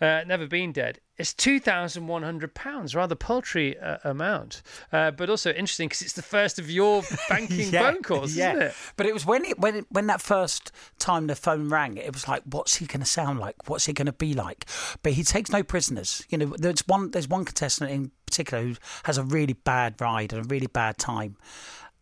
Uh, 0.02 0.24
never 0.28 0.48
been 0.48 0.74
dead. 0.74 1.00
It's 1.18 1.34
two 1.34 1.62
thousand 1.62 2.08
one 2.08 2.24
hundred 2.24 2.54
pounds, 2.54 2.94
rather 2.94 3.16
paltry 3.16 3.80
uh, 3.80 4.00
amount, 4.04 4.62
uh, 4.92 5.12
but 5.12 5.30
also 5.30 5.52
interesting 5.52 5.88
because 5.88 6.02
it's 6.02 6.14
the 6.14 6.22
first 6.22 6.60
of 6.60 6.70
your 6.70 7.04
banking 7.30 7.72
phone 7.72 8.04
calls, 8.04 8.36
yeah. 8.36 8.52
isn't 8.52 8.62
it? 8.64 8.74
But 8.98 9.06
it 9.06 9.14
was 9.14 9.26
when 9.26 9.46
it 9.46 9.58
when 9.58 9.76
it, 9.78 9.86
when 9.90 10.08
that 10.08 10.22
first 10.22 10.74
time 11.00 11.28
the 11.28 11.36
phone 11.36 11.70
rang, 11.70 11.96
it 11.96 12.12
was 12.12 12.28
like, 12.28 12.44
what's 12.44 12.76
he 12.76 12.86
going 12.86 13.00
to 13.00 13.06
sound 13.06 13.40
like? 13.40 13.70
What's 13.70 13.86
he 13.86 13.94
going 13.94 14.08
to 14.08 14.14
be 14.14 14.34
like? 14.34 14.66
But 15.04 15.14
he 15.14 15.24
takes 15.24 15.52
no 15.52 15.64
prisoners. 15.64 16.26
You 16.30 16.38
know, 16.38 16.54
there's 16.58 16.86
one 16.86 17.12
there's 17.12 17.30
one 17.30 17.46
contestant 17.46 17.92
in 17.92 18.12
particular 18.26 18.62
who 18.62 18.76
has 19.04 19.18
a 19.18 19.24
really 19.24 19.54
bad 19.54 20.02
ride 20.02 20.34
and 20.34 20.46
a 20.46 20.48
really 20.50 20.68
bad 20.68 20.98
time, 20.98 21.38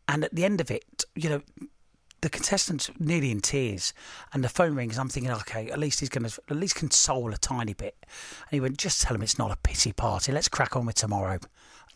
and 0.08 0.24
at 0.24 0.34
the 0.34 0.44
end 0.44 0.60
of 0.60 0.72
it, 0.72 1.04
you 1.16 1.30
know. 1.30 1.42
The 2.24 2.30
contestant's 2.30 2.90
nearly 3.00 3.32
in 3.32 3.42
tears, 3.42 3.92
and 4.32 4.46
the 4.46 4.48
phone 4.48 4.76
rings. 4.76 4.98
I'm 4.98 5.10
thinking, 5.10 5.30
okay, 5.34 5.70
at 5.70 5.78
least 5.78 6.00
he's 6.00 6.08
going 6.08 6.24
to 6.24 6.42
at 6.50 6.56
least 6.56 6.76
console 6.76 7.34
a 7.34 7.38
tiny 7.38 7.74
bit. 7.74 7.98
And 8.02 8.52
he 8.52 8.62
went, 8.62 8.78
just 8.78 9.02
tell 9.02 9.14
him 9.14 9.22
it's 9.22 9.38
not 9.38 9.52
a 9.52 9.58
pity 9.58 9.92
party. 9.92 10.32
Let's 10.32 10.48
crack 10.48 10.78
on 10.78 10.86
with 10.86 10.96
tomorrow. 10.96 11.40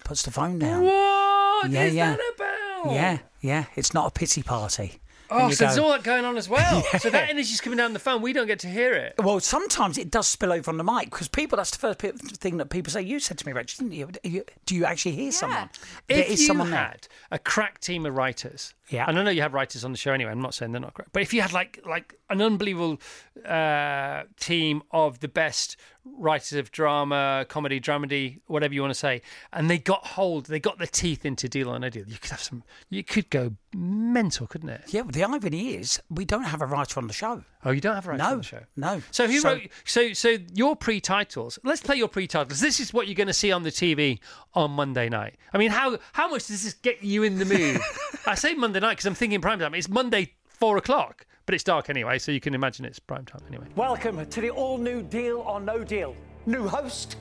Puts 0.04 0.24
the 0.24 0.32
phone 0.32 0.60
down. 0.60 0.84
What 0.84 1.68
is 1.68 1.72
Yeah, 1.74 1.86
yeah. 1.86 2.18
that 2.18 2.34
about? 2.36 2.94
Yeah, 2.94 3.18
yeah, 3.40 3.66
it's 3.78 3.94
not 3.94 4.08
a 4.08 4.12
pity 4.12 4.44
party. 4.44 5.00
Oh, 5.30 5.40
And 5.40 5.50
you 5.50 5.56
so 5.56 5.66
there's 5.66 5.78
all 5.78 5.90
that 5.92 6.04
going 6.04 6.26
on 6.26 6.38
as 6.38 6.48
well. 6.50 6.84
So 7.00 7.10
that 7.10 7.30
energy's 7.30 7.62
coming 7.62 7.78
down 7.78 7.94
the 7.94 8.00
phone. 8.00 8.22
We 8.22 8.34
don't 8.34 8.48
get 8.48 8.60
to 8.60 8.68
hear 8.68 8.94
it. 8.94 9.16
Well, 9.20 9.40
sometimes 9.40 9.98
it 9.98 10.10
does 10.10 10.28
spill 10.28 10.52
over 10.54 10.70
on 10.72 10.78
the 10.78 10.84
mic 10.84 11.06
because 11.12 11.28
people. 11.28 11.58
That's 11.58 11.72
the 11.72 11.78
first 11.78 12.00
pe- 12.00 12.12
thing 12.12 12.58
that 12.58 12.70
people 12.70 12.92
say. 12.92 13.02
You 13.02 13.20
said 13.20 13.38
to 13.40 13.46
me, 13.46 13.54
Rachel, 13.54 13.84
didn't 13.84 13.98
you? 13.98 14.08
Do 14.24 14.30
you, 14.30 14.44
do 14.66 14.76
you 14.76 14.86
actually 14.86 15.12
hear 15.14 15.32
someone? 15.32 15.70
there 16.08 16.20
If 16.20 16.30
is 16.32 16.42
you 16.42 16.48
someone 16.48 16.72
there. 16.72 16.80
had 16.80 17.08
a 17.32 17.40
crack 17.40 17.80
team 17.80 18.06
of 18.06 18.16
writers, 18.16 18.74
Yeah. 18.90 19.06
and 19.08 19.20
I 19.20 19.24
know 19.24 19.30
you 19.32 19.42
have 19.42 19.54
writers 19.54 19.84
on 19.86 19.92
the 19.92 19.98
show 19.98 20.12
anyway. 20.14 20.32
I'm 20.32 20.42
not 20.42 20.54
saying 20.54 20.72
they're 20.72 20.82
not 20.82 20.94
great, 20.94 21.10
but 21.12 21.22
if 21.22 21.34
you 21.34 21.42
had 21.42 21.54
like 21.54 21.80
like 21.86 22.16
an 22.30 22.42
unbelievable 22.42 23.00
uh, 23.46 24.24
team 24.40 24.82
of 24.92 25.20
the 25.20 25.28
best 25.28 25.78
writers 26.18 26.54
of 26.54 26.72
drama, 26.72 27.46
comedy, 27.50 27.80
dramedy, 27.80 28.40
whatever 28.48 28.74
you 28.74 28.82
want 28.82 28.92
to 28.92 29.00
say, 29.00 29.22
and 29.54 29.70
they 29.70 29.78
got 29.78 30.06
hold, 30.06 30.46
they 30.46 30.60
got 30.60 30.78
their 30.78 30.88
teeth 30.88 31.26
into 31.26 31.48
Deal 31.50 31.70
or 31.70 31.80
No 31.80 31.90
Deal. 31.90 32.06
You 32.08 32.18
could 32.18 32.32
have 32.32 32.42
some. 32.42 32.64
You 32.90 33.04
could 33.04 33.30
go 33.30 33.54
mental, 33.76 34.48
couldn't 34.48 34.70
it? 34.70 34.82
Yeah, 34.88 35.04
the 35.08 35.24
irony 35.24 35.76
is 35.76 36.02
we 36.10 36.26
don't 36.26 36.44
have 36.44 36.62
a 36.62 36.66
writer 36.66 37.00
on 37.00 37.08
the 37.08 37.14
show. 37.14 37.44
Oh, 37.66 37.72
you 37.72 37.82
don't 37.82 37.96
have 37.96 38.06
a 38.08 38.12
writer 38.12 38.24
no, 38.24 38.30
on 38.32 38.38
the 38.38 38.44
show. 38.44 38.62
no. 38.76 39.02
So 39.12 39.28
who 39.28 39.40
So- 39.40 39.50
wrote? 39.54 39.62
So 39.86 40.14
so 40.14 40.38
your 40.54 40.76
pre-titles. 40.76 41.60
Let's 41.64 41.82
play 41.82 41.96
your 41.98 42.08
pre-titles. 42.08 42.60
This 42.60 42.80
is 42.80 42.94
what 42.94 43.08
you're 43.08 43.16
going 43.16 43.28
to 43.28 43.34
see 43.34 43.52
on 43.52 43.64
the 43.64 43.72
TV 43.72 44.20
on 44.54 44.72
Monday 44.72 45.10
night. 45.10 45.36
I 45.54 45.58
mean, 45.58 45.72
how 45.72 45.98
how 46.14 46.30
much 46.30 46.48
does 46.48 46.64
this 46.64 46.74
get 46.74 47.04
you 47.04 47.24
in 47.24 47.40
the 47.40 47.46
mood? 47.46 47.80
I 48.26 48.36
say 48.36 48.54
Monday 48.54 48.80
night 48.80 48.92
because 48.94 49.06
I'm 49.06 49.16
thinking 49.16 49.42
prime 49.42 49.60
time. 49.60 49.74
It's 49.74 49.90
Monday 49.90 50.34
four 50.48 50.78
o'clock, 50.78 51.26
but 51.48 51.56
it's 51.56 51.64
dark 51.64 51.90
anyway, 51.90 52.20
so 52.20 52.32
you 52.32 52.42
can 52.42 52.54
imagine 52.54 52.84
it's 52.86 53.00
prime 53.00 53.26
time 53.26 53.42
anyway. 53.48 53.66
Welcome 53.78 54.24
to 54.24 54.42
the 54.42 54.50
all 54.50 54.78
new 54.78 55.02
Deal 55.02 55.40
or 55.40 55.62
No 55.62 55.82
Deal. 55.82 56.14
New 56.46 56.68
host, 56.68 57.16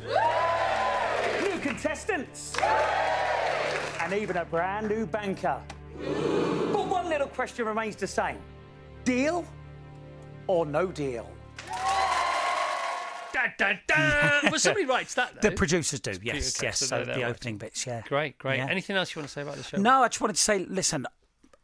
new 1.43 1.59
contestants, 1.61 2.57
and 4.01 4.13
even 4.13 4.37
a 4.37 4.45
brand 4.45 4.89
new 4.89 5.07
banker. 5.07 5.63
But 5.99 6.89
one 6.89 7.09
little 7.09 7.29
question 7.29 7.67
remains 7.67 7.95
the 7.97 8.07
same 8.09 8.39
deal 9.05 9.45
or 10.49 10.67
no 10.67 10.89
deal? 10.89 11.31
Da, 13.33 13.47
da, 13.57 13.75
da. 13.87 14.41
Well, 14.51 14.59
somebody 14.59 14.87
writes 14.87 15.15
that. 15.15 15.41
Though. 15.41 15.51
The 15.51 15.55
producers 15.55 16.01
do, 16.01 16.13
yes, 16.21 16.61
yes. 16.61 16.81
so 16.81 17.05
the 17.05 17.23
opening 17.23 17.59
bits, 17.59 17.87
yeah. 17.87 18.03
Great, 18.09 18.39
great. 18.39 18.59
Yeah. 18.59 18.67
Anything 18.69 18.97
else 18.97 19.15
you 19.15 19.21
want 19.21 19.29
to 19.29 19.33
say 19.33 19.43
about 19.43 19.55
the 19.55 19.63
show? 19.63 19.77
No, 19.77 20.03
I 20.03 20.09
just 20.09 20.21
wanted 20.21 20.35
to 20.37 20.43
say, 20.43 20.65
listen, 20.69 21.07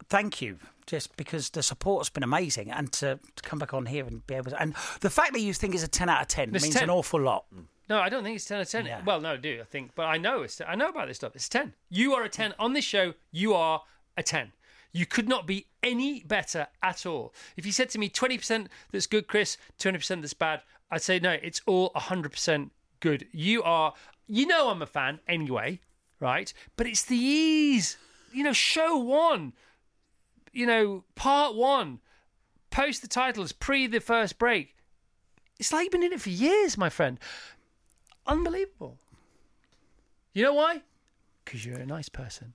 thank 0.08 0.40
you, 0.40 0.58
just 0.86 1.16
because 1.16 1.50
the 1.50 1.62
support's 1.62 2.10
been 2.10 2.22
amazing, 2.22 2.70
and 2.70 2.90
to, 2.92 3.18
to 3.36 3.42
come 3.42 3.58
back 3.58 3.72
on 3.74 3.86
here 3.86 4.04
and 4.04 4.26
be 4.26 4.34
able 4.34 4.50
to, 4.50 4.60
and 4.60 4.74
the 5.00 5.10
fact 5.10 5.32
that 5.32 5.40
you 5.40 5.52
think 5.54 5.74
it's 5.74 5.84
a 5.84 5.88
ten 5.88 6.08
out 6.08 6.22
of 6.22 6.28
ten 6.28 6.54
It's 6.54 6.64
means 6.64 6.74
10. 6.74 6.84
an 6.84 6.90
awful 6.90 7.20
lot. 7.20 7.44
Mm. 7.54 7.64
No, 7.88 7.98
I 8.00 8.08
don't 8.08 8.22
think 8.24 8.36
it's 8.36 8.44
ten 8.44 8.58
out 8.58 8.62
of 8.62 8.70
ten. 8.70 8.86
Yeah. 8.86 9.02
Well, 9.04 9.20
no, 9.20 9.32
I 9.32 9.36
do 9.36 9.58
I 9.60 9.64
think, 9.64 9.92
but 9.94 10.04
I 10.06 10.16
know 10.18 10.42
it's. 10.42 10.60
I 10.66 10.74
know 10.74 10.88
about 10.88 11.08
this 11.08 11.16
stuff. 11.16 11.34
It's 11.36 11.48
ten. 11.48 11.74
You 11.90 12.14
are 12.14 12.22
a 12.24 12.28
ten 12.28 12.54
on 12.58 12.72
this 12.72 12.84
show. 12.84 13.14
You 13.30 13.54
are 13.54 13.82
a 14.16 14.22
ten. 14.22 14.52
You 14.92 15.06
could 15.06 15.28
not 15.28 15.46
be 15.46 15.66
any 15.82 16.22
better 16.22 16.66
at 16.82 17.06
all. 17.06 17.32
If 17.56 17.64
you 17.64 17.72
said 17.72 17.88
to 17.90 17.98
me 17.98 18.08
twenty 18.08 18.38
percent 18.38 18.68
that's 18.90 19.06
good, 19.06 19.26
Chris, 19.26 19.56
twenty 19.78 19.98
percent 19.98 20.22
that's 20.22 20.34
bad, 20.34 20.62
I'd 20.90 21.02
say 21.02 21.18
no. 21.18 21.32
It's 21.32 21.60
all 21.66 21.90
hundred 21.94 22.32
percent 22.32 22.72
good. 23.00 23.26
You 23.32 23.62
are. 23.62 23.94
You 24.26 24.46
know 24.46 24.70
I'm 24.70 24.80
a 24.82 24.86
fan 24.86 25.20
anyway, 25.26 25.80
right? 26.20 26.52
But 26.76 26.86
it's 26.86 27.04
the 27.04 27.16
ease. 27.16 27.96
You 28.32 28.44
know, 28.44 28.52
show 28.52 28.96
one. 28.96 29.52
You 30.52 30.66
know, 30.66 31.04
part 31.14 31.54
one. 31.54 32.00
Post 32.70 33.02
the 33.02 33.08
titles 33.08 33.52
pre 33.52 33.86
the 33.86 34.00
first 34.00 34.38
break. 34.38 34.76
It's 35.58 35.72
like 35.72 35.84
you've 35.84 35.92
been 35.92 36.02
in 36.02 36.12
it 36.12 36.20
for 36.20 36.30
years, 36.30 36.78
my 36.78 36.88
friend. 36.88 37.18
Unbelievable. 38.26 38.98
You 40.32 40.42
know 40.44 40.54
why? 40.54 40.82
Because 41.44 41.64
you're 41.66 41.78
a 41.78 41.86
nice 41.86 42.08
person. 42.08 42.54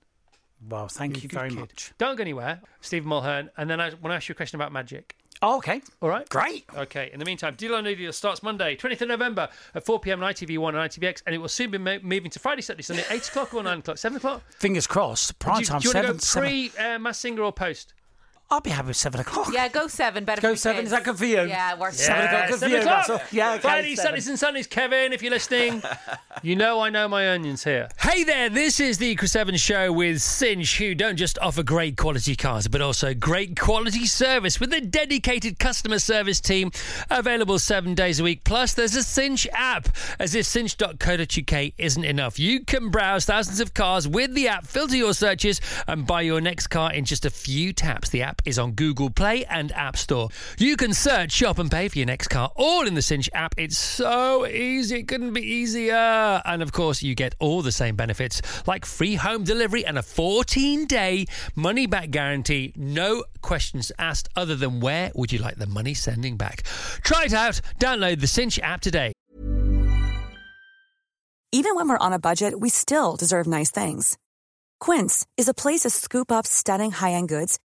Well, 0.68 0.88
thank 0.88 1.16
You're 1.16 1.22
you 1.22 1.28
very 1.28 1.50
kid. 1.50 1.58
much. 1.58 1.92
Don't 1.98 2.16
go 2.16 2.22
anywhere, 2.22 2.60
Stephen 2.80 3.08
Mulhern. 3.08 3.48
And 3.56 3.70
then 3.70 3.80
I 3.80 3.90
want 3.90 4.06
to 4.06 4.14
ask 4.14 4.28
you 4.28 4.32
a 4.32 4.36
question 4.36 4.56
about 4.56 4.72
magic. 4.72 5.14
Oh, 5.40 5.58
okay. 5.58 5.80
All 6.02 6.08
right. 6.08 6.28
Great. 6.28 6.64
Okay. 6.76 7.10
In 7.12 7.18
the 7.18 7.24
meantime, 7.24 7.54
Deal 7.56 7.74
or 7.74 7.82
No 7.82 7.94
Deal 7.94 8.12
starts 8.12 8.42
Monday, 8.42 8.76
20th 8.76 9.02
of 9.02 9.08
November 9.08 9.48
at 9.74 9.84
4 9.84 10.00
p.m. 10.00 10.22
on 10.22 10.32
ITV1 10.32 10.68
and 10.68 10.76
ITVX, 10.78 11.22
and 11.26 11.34
it 11.34 11.38
will 11.38 11.48
soon 11.48 11.70
be 11.70 11.78
mo- 11.78 11.98
moving 12.02 12.30
to 12.30 12.38
Friday, 12.38 12.62
Saturday, 12.62 12.82
Sunday, 12.82 13.04
8 13.08 13.28
o'clock 13.28 13.54
or 13.54 13.62
9 13.62 13.78
o'clock, 13.78 13.98
7 13.98 14.16
o'clock. 14.16 14.42
Fingers 14.58 14.86
crossed. 14.86 15.38
Prime 15.38 15.56
do 15.56 15.60
you, 15.60 15.66
time, 15.66 15.80
do 15.80 15.88
you 15.88 15.94
want 15.94 16.06
to 16.06 16.12
go 16.14 16.18
seven. 16.18 16.48
pre 16.48 16.72
uh, 16.78 16.98
Masked 16.98 17.22
Singer 17.22 17.42
or 17.42 17.52
post? 17.52 17.94
I'll 18.50 18.62
be 18.62 18.70
happy 18.70 18.88
with 18.88 18.96
seven 18.96 19.20
o'clock. 19.20 19.50
Yeah, 19.52 19.68
go 19.68 19.88
seven. 19.88 20.24
Better 20.24 20.40
Go 20.40 20.52
for 20.52 20.56
seven. 20.56 20.80
kids. 20.80 20.86
Is 20.86 20.92
that 20.92 21.04
good 21.04 21.18
for 21.18 21.26
you? 21.26 21.42
Yeah, 21.42 21.78
works. 21.78 21.98
Seven 22.00 22.24
o'clock. 22.24 22.46
Good 22.46 22.52
for 22.54 22.58
seven 22.60 22.70
you, 22.72 22.78
o'clock. 22.78 23.08
Russell. 23.08 23.20
Yeah, 23.30 23.52
okay, 23.52 23.60
Fridays, 23.60 23.96
seven. 23.96 24.04
Saturdays, 24.04 24.28
and 24.28 24.38
Sundays. 24.38 24.66
Kevin, 24.66 25.12
if 25.12 25.20
you're 25.22 25.30
listening, 25.32 25.82
you 26.42 26.56
know 26.56 26.80
I 26.80 26.88
know 26.88 27.08
my 27.08 27.28
onions 27.30 27.64
here. 27.64 27.90
Hey 28.00 28.24
there, 28.24 28.48
this 28.48 28.80
is 28.80 28.96
the 28.96 29.14
Chris 29.16 29.36
Evans 29.36 29.60
Show 29.60 29.92
with 29.92 30.22
Cinch, 30.22 30.78
who 30.78 30.94
don't 30.94 31.16
just 31.16 31.38
offer 31.40 31.62
great 31.62 31.98
quality 31.98 32.34
cars, 32.36 32.68
but 32.68 32.80
also 32.80 33.12
great 33.12 33.58
quality 33.60 34.06
service 34.06 34.58
with 34.58 34.72
a 34.72 34.80
dedicated 34.80 35.58
customer 35.58 35.98
service 35.98 36.40
team 36.40 36.70
available 37.10 37.58
seven 37.58 37.94
days 37.94 38.18
a 38.18 38.24
week. 38.24 38.44
Plus, 38.44 38.72
there's 38.72 38.96
a 38.96 39.02
Cinch 39.02 39.46
app. 39.52 39.90
As 40.18 40.34
if 40.34 40.46
cinch.co.uk 40.46 41.72
isn't 41.76 42.04
enough, 42.04 42.38
you 42.38 42.64
can 42.64 42.88
browse 42.88 43.26
thousands 43.26 43.60
of 43.60 43.74
cars 43.74 44.08
with 44.08 44.32
the 44.34 44.48
app, 44.48 44.66
filter 44.66 44.96
your 44.96 45.12
searches, 45.12 45.60
and 45.86 46.06
buy 46.06 46.22
your 46.22 46.40
next 46.40 46.68
car 46.68 46.92
in 46.94 47.04
just 47.04 47.26
a 47.26 47.30
few 47.30 47.74
taps. 47.74 48.08
The 48.08 48.22
app 48.22 48.37
is 48.44 48.58
on 48.58 48.72
Google 48.72 49.10
Play 49.10 49.44
and 49.46 49.72
App 49.72 49.96
Store. 49.96 50.28
You 50.58 50.76
can 50.76 50.92
search, 50.94 51.32
shop, 51.32 51.58
and 51.58 51.70
pay 51.70 51.88
for 51.88 51.98
your 51.98 52.06
next 52.06 52.28
car 52.28 52.50
all 52.56 52.86
in 52.86 52.94
the 52.94 53.02
Cinch 53.02 53.28
app. 53.34 53.54
It's 53.56 53.78
so 53.78 54.46
easy, 54.46 55.00
it 55.00 55.08
couldn't 55.08 55.32
be 55.32 55.42
easier. 55.42 56.42
And 56.44 56.62
of 56.62 56.72
course, 56.72 57.02
you 57.02 57.14
get 57.14 57.34
all 57.38 57.62
the 57.62 57.72
same 57.72 57.96
benefits 57.96 58.42
like 58.66 58.84
free 58.84 59.14
home 59.16 59.44
delivery 59.44 59.84
and 59.84 59.98
a 59.98 60.02
14 60.02 60.86
day 60.86 61.26
money 61.54 61.86
back 61.86 62.10
guarantee. 62.10 62.72
No 62.76 63.24
questions 63.42 63.92
asked 63.98 64.28
other 64.36 64.56
than 64.56 64.80
where 64.80 65.10
would 65.14 65.32
you 65.32 65.38
like 65.38 65.56
the 65.56 65.66
money 65.66 65.94
sending 65.94 66.36
back. 66.36 66.62
Try 67.02 67.24
it 67.24 67.34
out. 67.34 67.60
Download 67.78 68.20
the 68.20 68.26
Cinch 68.26 68.58
app 68.60 68.80
today. 68.80 69.12
Even 71.50 71.74
when 71.74 71.88
we're 71.88 71.98
on 71.98 72.12
a 72.12 72.18
budget, 72.18 72.60
we 72.60 72.68
still 72.68 73.16
deserve 73.16 73.46
nice 73.46 73.70
things. 73.70 74.18
Quince 74.80 75.26
is 75.38 75.48
a 75.48 75.54
place 75.54 75.80
to 75.80 75.90
scoop 75.90 76.30
up 76.30 76.46
stunning 76.46 76.90
high-end 76.90 77.28
goods 77.28 77.58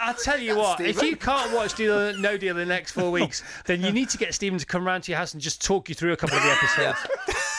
I'll 0.00 0.14
tell 0.14 0.38
you 0.38 0.56
what, 0.58 0.80
if 0.80 1.02
you 1.02 1.16
can't 1.16 1.52
watch 1.52 1.74
Deal 1.74 2.16
No 2.18 2.36
Deal 2.36 2.52
in 2.52 2.56
the 2.56 2.66
next 2.74 2.92
four 2.92 3.10
weeks, 3.10 3.42
then 3.66 3.82
you 3.82 3.92
need 3.92 4.08
to 4.10 4.18
get 4.18 4.34
Stephen 4.34 4.58
to 4.58 4.66
come 4.66 4.86
round 4.86 5.04
to 5.04 5.10
your 5.12 5.18
house 5.18 5.32
and 5.32 5.42
just 5.42 5.64
talk 5.64 5.88
you 5.88 5.94
through 5.94 6.12
a 6.12 6.16
couple 6.16 6.36
of 6.36 6.42
the 6.42 6.50
episodes. 6.50 6.98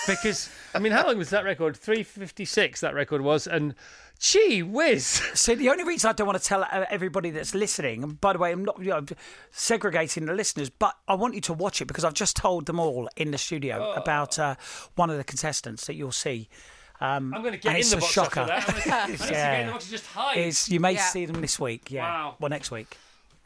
Because, 0.08 0.50
I 0.76 0.80
mean, 0.80 0.92
how 0.92 1.08
long 1.08 1.18
was 1.18 1.32
that 1.32 1.44
record? 1.46 1.76
356 1.76 2.82
that 2.82 2.94
record 2.94 3.22
was. 3.22 3.48
And 3.48 3.74
gee 4.20 4.62
whiz. 4.62 5.06
So 5.34 5.56
the 5.56 5.70
only 5.70 5.84
reason 5.84 6.10
I 6.10 6.14
don't 6.14 6.28
want 6.28 6.40
to 6.40 6.48
tell 6.48 6.64
uh, 6.64 6.86
everybody 6.92 7.32
that's 7.32 7.56
listening, 7.56 8.04
and 8.04 8.22
by 8.22 8.34
the 8.34 8.40
way, 8.40 8.52
I'm 8.52 8.64
not 8.64 8.78
you 8.80 8.90
know, 8.92 9.04
segregating 9.52 10.26
the 10.26 10.34
listeners, 10.34 10.70
but 10.70 10.96
I 11.08 11.16
want 11.16 11.34
you 11.36 11.42
to 11.42 11.54
watch 11.54 11.82
it 11.82 11.86
because 11.86 12.04
I've 12.04 12.14
just 12.14 12.36
told 12.36 12.66
them 12.68 12.80
all 12.80 13.10
in 13.16 13.32
the 13.32 13.38
studio 13.38 13.94
Oh. 13.96 14.02
about 14.02 14.38
uh, 14.40 14.56
one 14.96 15.10
of 15.10 15.18
the 15.18 15.24
contestants 15.24 15.86
that 15.88 15.96
you'll 15.96 16.12
see. 16.12 16.50
Um, 17.02 17.34
I'm 17.34 17.42
going 17.42 17.54
to 17.54 17.60
get 17.60 17.72
in 17.74 17.78
it's 17.80 17.92
the 17.92 17.98
a 17.98 18.00
box 18.00 18.12
shocker. 18.14 18.40
after 18.42 18.52
that. 18.52 18.70
I'm 18.70 18.90
gonna- 18.90 19.02
I'm 19.14 19.18
gonna 19.18 19.32
get 19.32 19.60
in 19.62 19.66
the 19.68 19.72
box 19.74 19.84
and 19.86 19.92
just 19.92 20.06
hide. 20.08 20.38
It's- 20.38 20.70
you 20.70 20.80
may 20.80 20.94
Yeah. 20.94 21.06
see 21.10 21.26
them 21.26 21.42
this 21.42 21.60
week. 21.60 21.92
Yeah. 21.92 22.04
Wow. 22.04 22.36
Well, 22.40 22.50
next 22.50 22.72
week. 22.72 22.98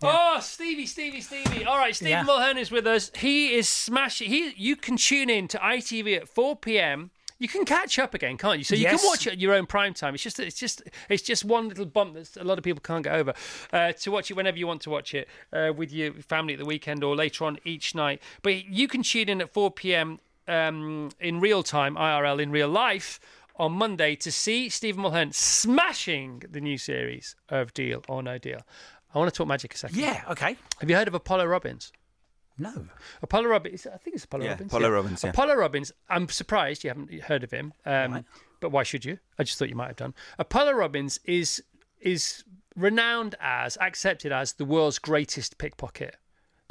Oh, 0.02 0.40
Stevie, 0.42 0.86
Stevie, 0.86 1.20
Stevie. 1.20 1.66
All 1.66 1.78
right, 1.78 1.94
Stephen 1.94 2.12
Yeah. 2.12 2.24
Mulhern 2.24 2.58
is 2.58 2.72
with 2.72 2.88
us. 2.88 3.12
He 3.18 3.54
is 3.56 3.68
smashing. 3.68 4.30
He, 4.30 4.54
you 4.56 4.76
can 4.78 4.96
tune 4.96 5.30
in 5.30 5.48
to 5.50 5.58
ITV 5.58 6.16
at 6.16 6.30
4 6.30 6.56
p.m. 6.56 7.12
You 7.38 7.48
can 7.50 7.66
catch 7.66 7.98
up 8.00 8.14
again, 8.14 8.38
can't 8.38 8.58
you? 8.60 8.64
So 8.64 8.76
you 8.76 8.84
Yes. 8.84 9.02
can 9.02 9.10
watch 9.10 9.28
it 9.28 9.34
at 9.34 9.40
your 9.40 9.54
own 9.54 9.66
prime 9.66 9.94
time. 9.94 10.14
It's 10.14 10.24
just, 10.24 10.40
it's 10.40 10.58
just, 10.58 10.84
it's 11.10 11.24
just 11.24 11.44
one 11.44 11.68
little 11.70 11.86
bump 11.86 12.14
that 12.16 12.38
a 12.38 12.44
lot 12.46 12.58
of 12.58 12.64
people 12.64 12.82
can't 12.82 13.04
get 13.04 13.14
over. 13.14 13.34
Uh, 13.74 13.92
to 13.94 14.12
watch 14.12 14.30
it 14.32 14.36
whenever 14.36 14.58
you 14.58 14.68
want 14.68 14.82
to 14.84 14.90
watch 14.90 15.14
it 15.14 15.28
uh, 15.52 15.74
with 15.76 15.92
your 15.92 16.14
family 16.14 16.54
at 16.54 16.60
the 16.60 16.66
weekend 16.66 17.04
or 17.04 17.16
later 17.16 17.44
on 17.46 17.58
each 17.66 17.94
night. 17.96 18.22
But 18.42 18.66
you 18.66 18.88
can 18.88 19.04
tune 19.04 19.28
in 19.28 19.42
at 19.42 19.54
4 19.54 19.72
p.m. 19.72 20.20
Um, 20.48 21.12
in 21.20 21.40
real 21.40 21.62
time, 21.62 21.96
IRL 21.96 22.42
in 22.42 22.52
real 22.52 22.70
life. 22.70 23.20
On 23.60 23.74
Monday 23.74 24.16
to 24.16 24.32
see 24.32 24.70
Stephen 24.70 25.04
Mulhern 25.04 25.34
smashing 25.34 26.44
the 26.50 26.62
new 26.62 26.78
series 26.78 27.36
of 27.50 27.74
Deal 27.74 28.04
or 28.08 28.24
No 28.24 28.38
Deal. 28.38 28.62
I 29.14 29.18
want 29.20 29.32
to 29.34 29.38
talk 29.38 29.48
magic 29.48 29.74
a 29.74 29.78
second. 29.78 29.98
Yeah. 30.00 30.24
Okay. 30.30 30.56
Have 30.80 30.90
you 30.90 30.96
heard 30.96 31.08
of 31.10 31.14
Apollo 31.14 31.46
Robbins? 31.46 31.92
No. 32.58 32.88
Apollo 33.22 33.48
Robbins. 33.50 33.86
I 33.88 33.98
think 33.98 34.16
it's 34.16 34.24
Apollo 34.26 34.46
Yeah, 34.46 34.52
Robbins. 34.52 34.72
Apollo 34.72 34.90
Robbins, 34.92 35.24
yeah. 35.24 35.30
Apollo 35.32 35.56
Robbins. 35.56 35.92
I'm 36.10 36.30
surprised 36.30 36.84
you 36.84 36.90
haven't 36.90 37.14
heard 37.24 37.44
of 37.44 37.52
him. 37.52 37.74
Um, 37.86 38.26
But 38.62 38.70
why 38.72 38.84
should 38.84 39.04
you? 39.06 39.20
I 39.38 39.44
just 39.44 39.58
thought 39.58 39.70
you 39.70 39.76
might 39.76 39.88
have 39.88 39.96
done. 39.98 40.14
Apollo 40.38 40.74
Robbins 40.74 41.20
is 41.26 41.62
is 42.02 42.44
renowned 42.76 43.36
as, 43.42 43.78
accepted 43.82 44.32
as 44.32 44.54
the 44.54 44.64
world's 44.66 45.00
greatest 45.00 45.58
pickpocket. 45.58 46.16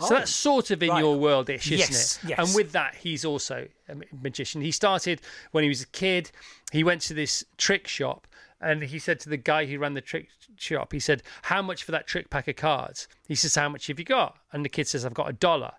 So 0.00 0.06
Oh, 0.06 0.08
that's 0.10 0.30
sort 0.30 0.70
of 0.70 0.82
in 0.82 0.90
right. 0.90 1.00
your 1.00 1.16
world-ish, 1.18 1.66
isn't 1.72 1.78
Yes, 1.78 2.18
it? 2.22 2.30
yes. 2.30 2.38
And 2.38 2.54
with 2.54 2.72
that, 2.72 2.94
he's 2.96 3.24
also 3.24 3.66
a 3.88 3.96
magician. 4.22 4.60
He 4.60 4.70
started 4.70 5.20
when 5.50 5.64
he 5.64 5.68
was 5.68 5.82
a 5.82 5.86
kid. 5.86 6.30
He 6.70 6.84
went 6.84 7.02
to 7.02 7.14
this 7.14 7.44
trick 7.56 7.88
shop, 7.88 8.26
and 8.60 8.82
he 8.82 8.98
said 9.00 9.18
to 9.20 9.28
the 9.28 9.36
guy 9.36 9.66
who 9.66 9.78
ran 9.78 9.94
the 9.94 10.00
trick 10.00 10.28
shop, 10.56 10.92
he 10.92 11.00
said, 11.00 11.22
"How 11.42 11.62
much 11.62 11.82
for 11.82 11.90
that 11.92 12.06
trick 12.06 12.30
pack 12.30 12.46
of 12.46 12.54
cards?" 12.56 13.08
He 13.26 13.34
says, 13.34 13.54
"How 13.56 13.68
much 13.68 13.88
have 13.88 13.98
you 13.98 14.04
got?" 14.04 14.36
And 14.52 14.64
the 14.64 14.68
kid 14.68 14.86
says, 14.86 15.04
"I've 15.04 15.14
got 15.14 15.28
a 15.28 15.32
dollar." 15.32 15.72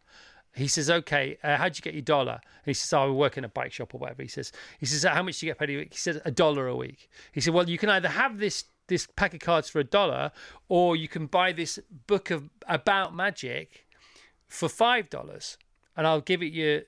He 0.56 0.68
says, 0.68 0.90
"Okay, 0.90 1.38
uh, 1.44 1.56
how'd 1.58 1.78
you 1.78 1.82
get 1.82 1.94
your 1.94 2.02
dollar?" 2.02 2.34
And 2.44 2.66
he 2.66 2.74
says, 2.74 2.92
"Oh, 2.92 3.04
I 3.04 3.10
work 3.12 3.38
in 3.38 3.46
a 3.46 3.50
bike 3.50 3.72
shop 3.72 3.94
or 3.94 4.00
whatever." 4.00 4.22
He 4.22 4.28
says, 4.28 4.52
"He 4.80 4.86
says, 4.86 5.04
how 5.04 5.24
much 5.24 5.40
do 5.40 5.46
you 5.46 5.52
get 5.52 5.60
paid 5.60 5.70
a 5.70 5.78
week?" 5.78 5.94
He 5.94 5.98
says, 6.00 6.20
"A 6.26 6.32
dollar 6.32 6.68
a 6.68 6.76
week." 6.76 7.10
He 7.32 7.40
said, 7.40 7.54
"Well, 7.54 7.70
you 7.70 7.78
can 7.78 7.90
either 7.90 8.10
have 8.10 8.40
this 8.40 8.66
this 8.88 9.08
pack 9.16 9.34
of 9.36 9.40
cards 9.40 9.70
for 9.70 9.80
a 9.80 9.84
dollar, 9.84 10.32
or 10.68 10.96
you 10.96 11.08
can 11.08 11.28
buy 11.28 11.52
this 11.54 11.78
book 12.08 12.32
of 12.32 12.50
about 12.68 13.14
magic 13.16 13.86
for 14.50 14.68
five 14.68 15.10
dollars, 15.10 15.58
and 15.96 16.06
I'll 16.06 16.22
give 16.22 16.44
it 16.44 16.52
you 16.52 16.84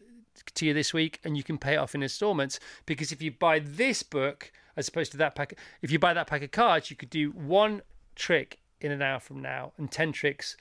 to 0.55 0.65
you 0.65 0.73
this 0.73 0.93
week, 0.93 1.19
and 1.23 1.37
you 1.37 1.43
can 1.43 1.57
pay 1.57 1.75
it 1.75 1.77
off 1.77 1.95
in 1.95 2.03
installments. 2.03 2.59
Because 2.85 3.11
if 3.11 3.21
you 3.21 3.31
buy 3.31 3.59
this 3.59 4.03
book 4.03 4.51
as 4.75 4.87
opposed 4.87 5.11
to 5.11 5.17
that 5.17 5.35
pack, 5.35 5.53
if 5.81 5.91
you 5.91 5.99
buy 5.99 6.13
that 6.13 6.27
pack 6.27 6.43
of 6.43 6.51
cards, 6.51 6.89
you 6.89 6.97
could 6.97 7.09
do 7.09 7.31
one 7.31 7.81
trick 8.15 8.59
in 8.81 8.91
an 8.91 9.01
hour 9.01 9.19
from 9.19 9.41
now 9.41 9.71
and 9.77 9.91
ten 9.91 10.11
tricks 10.11 10.57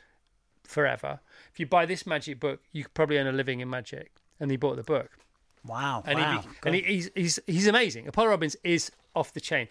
forever. 0.64 1.20
If 1.52 1.58
you 1.58 1.66
buy 1.66 1.86
this 1.86 2.06
magic 2.06 2.38
book, 2.38 2.60
you 2.70 2.84
could 2.84 2.94
probably 2.94 3.18
earn 3.18 3.26
a 3.26 3.32
living 3.32 3.60
in 3.60 3.68
magic. 3.68 4.12
And 4.38 4.50
he 4.50 4.56
bought 4.56 4.76
the 4.76 4.82
book. 4.82 5.10
Wow. 5.66 6.02
And, 6.06 6.18
wow. 6.18 6.40
he, 6.42 6.48
and 6.64 6.74
he, 6.74 6.82
he's, 6.82 7.10
he's, 7.14 7.38
he's 7.46 7.66
amazing. 7.66 8.08
Apollo 8.08 8.28
Robbins 8.28 8.56
is 8.64 8.90
off 9.14 9.32
the 9.32 9.40
chain. 9.40 9.68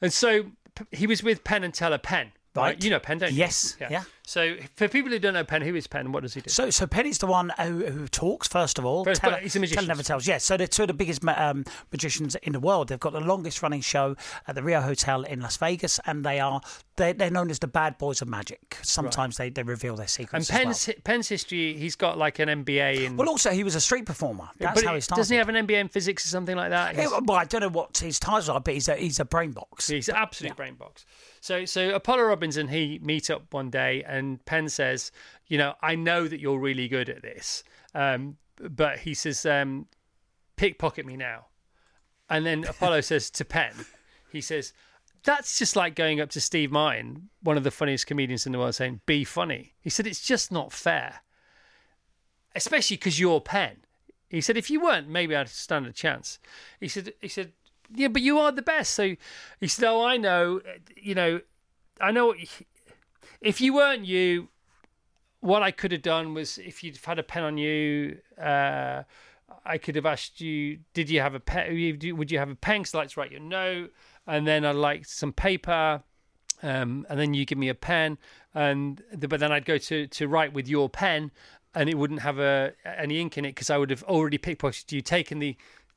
And 0.00 0.12
so 0.12 0.52
he 0.92 1.06
was 1.06 1.22
with 1.22 1.42
Penn 1.42 1.64
and 1.64 1.74
Teller 1.74 1.98
Penn. 1.98 2.32
Right. 2.54 2.62
Right. 2.62 2.84
You 2.84 2.90
know 2.90 3.00
Penn, 3.00 3.18
don't 3.18 3.32
you? 3.32 3.38
Yes, 3.38 3.76
yeah. 3.80 4.02
So 4.28 4.56
for 4.76 4.88
people 4.88 5.10
who 5.10 5.18
don't 5.18 5.32
know 5.32 5.42
Penn, 5.42 5.62
who 5.62 5.74
is 5.74 5.86
Penn? 5.86 6.12
What 6.12 6.22
does 6.22 6.34
he 6.34 6.42
do? 6.42 6.50
So, 6.50 6.68
so 6.68 6.86
Penny's 6.86 7.16
the 7.16 7.26
one 7.26 7.50
who, 7.58 7.86
who 7.86 8.06
talks 8.08 8.46
first 8.46 8.78
of 8.78 8.84
all. 8.84 9.02
First, 9.02 9.22
but 9.22 9.40
he's 9.40 9.56
a 9.56 9.60
magician. 9.60 9.86
Never 9.86 10.02
tells. 10.02 10.28
Yes. 10.28 10.44
So 10.44 10.58
they're 10.58 10.66
two 10.66 10.82
of 10.82 10.88
the 10.88 10.92
biggest 10.92 11.26
um, 11.26 11.64
magicians 11.90 12.34
in 12.42 12.52
the 12.52 12.60
world. 12.60 12.88
They've 12.88 13.00
got 13.00 13.14
the 13.14 13.20
longest 13.20 13.62
running 13.62 13.80
show 13.80 14.16
at 14.46 14.54
the 14.54 14.62
Rio 14.62 14.82
Hotel 14.82 15.22
in 15.22 15.40
Las 15.40 15.56
Vegas, 15.56 15.98
and 16.04 16.26
they 16.26 16.40
are 16.40 16.60
they're, 16.96 17.14
they're 17.14 17.30
known 17.30 17.48
as 17.48 17.58
the 17.58 17.68
bad 17.68 17.96
boys 17.96 18.20
of 18.20 18.28
magic. 18.28 18.76
Sometimes 18.82 19.38
they, 19.38 19.48
they 19.48 19.62
reveal 19.62 19.96
their 19.96 20.02
and 20.02 20.10
secrets. 20.10 20.50
as 20.50 20.54
well. 20.54 20.64
Penn's, 20.64 20.90
Penn's 21.04 21.28
history, 21.28 21.78
he's 21.78 21.96
got 21.96 22.18
like 22.18 22.38
an 22.38 22.50
MBA 22.50 23.06
in. 23.06 23.16
Well, 23.16 23.30
also 23.30 23.50
he 23.50 23.64
was 23.64 23.76
a 23.76 23.80
street 23.80 24.04
performer. 24.04 24.50
That's 24.58 24.82
but 24.82 24.86
how 24.86 24.94
he 24.94 25.00
started. 25.00 25.20
Doesn't 25.20 25.34
he 25.34 25.38
have 25.38 25.48
an 25.48 25.66
MBA 25.66 25.80
in 25.80 25.88
physics 25.88 26.26
or 26.26 26.28
something 26.28 26.56
like 26.56 26.68
that? 26.68 26.96
Yeah, 26.96 27.08
well, 27.24 27.38
I 27.38 27.44
don't 27.44 27.62
know 27.62 27.70
what 27.70 27.96
his 27.96 28.18
titles 28.18 28.50
are, 28.50 28.60
but 28.60 28.74
he's 28.74 28.88
a 28.88 28.96
he's 28.96 29.20
a 29.20 29.24
brain 29.24 29.52
box. 29.52 29.88
He's 29.88 30.10
an 30.10 30.16
absolute 30.16 30.54
brain 30.54 30.74
box. 30.74 31.06
So, 31.40 31.64
so 31.64 31.94
Apollo 31.94 32.24
Robbins 32.24 32.56
and 32.56 32.68
he 32.68 32.98
meet 33.02 33.30
up 33.30 33.54
one 33.54 33.70
day, 33.70 34.02
and 34.06 34.17
Penn 34.44 34.68
says, 34.68 35.12
"You 35.46 35.58
know, 35.58 35.74
I 35.82 35.94
know 35.94 36.28
that 36.28 36.40
you're 36.40 36.58
really 36.58 36.88
good 36.88 37.08
at 37.08 37.22
this, 37.22 37.64
um, 37.94 38.36
but 38.56 39.00
he 39.00 39.14
says, 39.14 39.44
um, 39.46 39.86
pickpocket 40.56 41.06
me 41.06 41.16
now." 41.16 41.46
And 42.30 42.44
then 42.44 42.64
Apollo 42.64 43.02
says 43.02 43.30
to 43.30 43.44
Penn, 43.44 43.74
he 44.30 44.40
says, 44.40 44.72
"That's 45.24 45.58
just 45.58 45.76
like 45.76 45.94
going 45.94 46.20
up 46.20 46.30
to 46.30 46.40
Steve 46.40 46.70
Martin, 46.70 47.30
one 47.42 47.56
of 47.56 47.64
the 47.64 47.70
funniest 47.70 48.06
comedians 48.06 48.46
in 48.46 48.52
the 48.52 48.58
world, 48.58 48.74
saying, 48.74 49.00
"Be 49.06 49.24
funny." 49.24 49.74
He 49.80 49.90
said, 49.90 50.06
"It's 50.06 50.24
just 50.24 50.52
not 50.52 50.72
fair, 50.72 51.22
especially 52.54 52.96
because 52.96 53.18
you're 53.18 53.40
Penn." 53.40 53.84
He 54.28 54.42
said, 54.42 54.56
"If 54.58 54.68
you 54.68 54.80
weren't, 54.80 55.08
maybe 55.08 55.34
I'd 55.34 55.48
stand 55.48 55.86
a 55.86 55.92
chance." 55.92 56.38
He 56.80 56.88
said, 56.88 57.14
"He 57.20 57.28
said." 57.28 57.52
Yeah, 57.90 58.08
but 58.08 58.20
you 58.20 58.38
are 58.38 58.52
the 58.52 58.60
best. 58.60 58.92
So 58.92 59.16
he 59.60 59.66
said, 59.66 59.88
"Oh, 59.88 60.04
I 60.04 60.18
know. 60.18 60.60
You 60.94 61.14
know, 61.14 61.40
I 61.98 62.10
know. 62.10 62.26
What 62.26 62.38
if 63.40 63.60
you 63.60 63.74
weren't 63.74 64.04
you, 64.04 64.48
what 65.40 65.62
I 65.62 65.70
could 65.70 65.92
have 65.92 66.02
done 66.02 66.34
was 66.34 66.58
if 66.58 66.82
you'd 66.82 66.98
had 67.04 67.18
a 67.18 67.22
pen 67.22 67.44
on 67.44 67.58
you, 67.58 68.18
uh, 68.40 69.02
I 69.64 69.78
could 69.78 69.94
have 69.96 70.06
asked 70.06 70.40
you, 70.40 70.78
did 70.94 71.08
you 71.10 71.20
have 71.20 71.34
a 71.34 71.40
pen? 71.40 71.72
Would 72.16 72.30
you 72.30 72.38
have 72.38 72.50
a 72.50 72.54
pen? 72.56 72.80
Because 72.82 72.94
I 72.94 72.98
like 72.98 73.10
to 73.10 73.20
write 73.20 73.30
your 73.30 73.40
note, 73.40 73.92
and 74.26 74.46
then 74.46 74.64
I'd 74.64 74.74
like 74.74 75.04
some 75.06 75.32
paper, 75.32 76.02
um, 76.62 77.06
and 77.08 77.18
then 77.18 77.34
you 77.34 77.44
give 77.44 77.58
me 77.58 77.68
a 77.68 77.74
pen, 77.74 78.18
and 78.54 79.02
but 79.28 79.40
then 79.40 79.52
I'd 79.52 79.64
go 79.64 79.78
to 79.78 80.06
to 80.06 80.28
write 80.28 80.52
with 80.52 80.68
your 80.68 80.88
pen, 80.88 81.30
and 81.74 81.88
it 81.88 81.96
wouldn't 81.96 82.22
have 82.22 82.38
a 82.38 82.72
any 82.84 83.20
ink 83.20 83.38
in 83.38 83.44
it 83.44 83.50
because 83.54 83.70
I 83.70 83.78
would 83.78 83.90
have 83.90 84.02
already 84.04 84.38
pickpocketed 84.38 84.90
you, 84.92 85.00
taken 85.00 85.38
the 85.38 85.56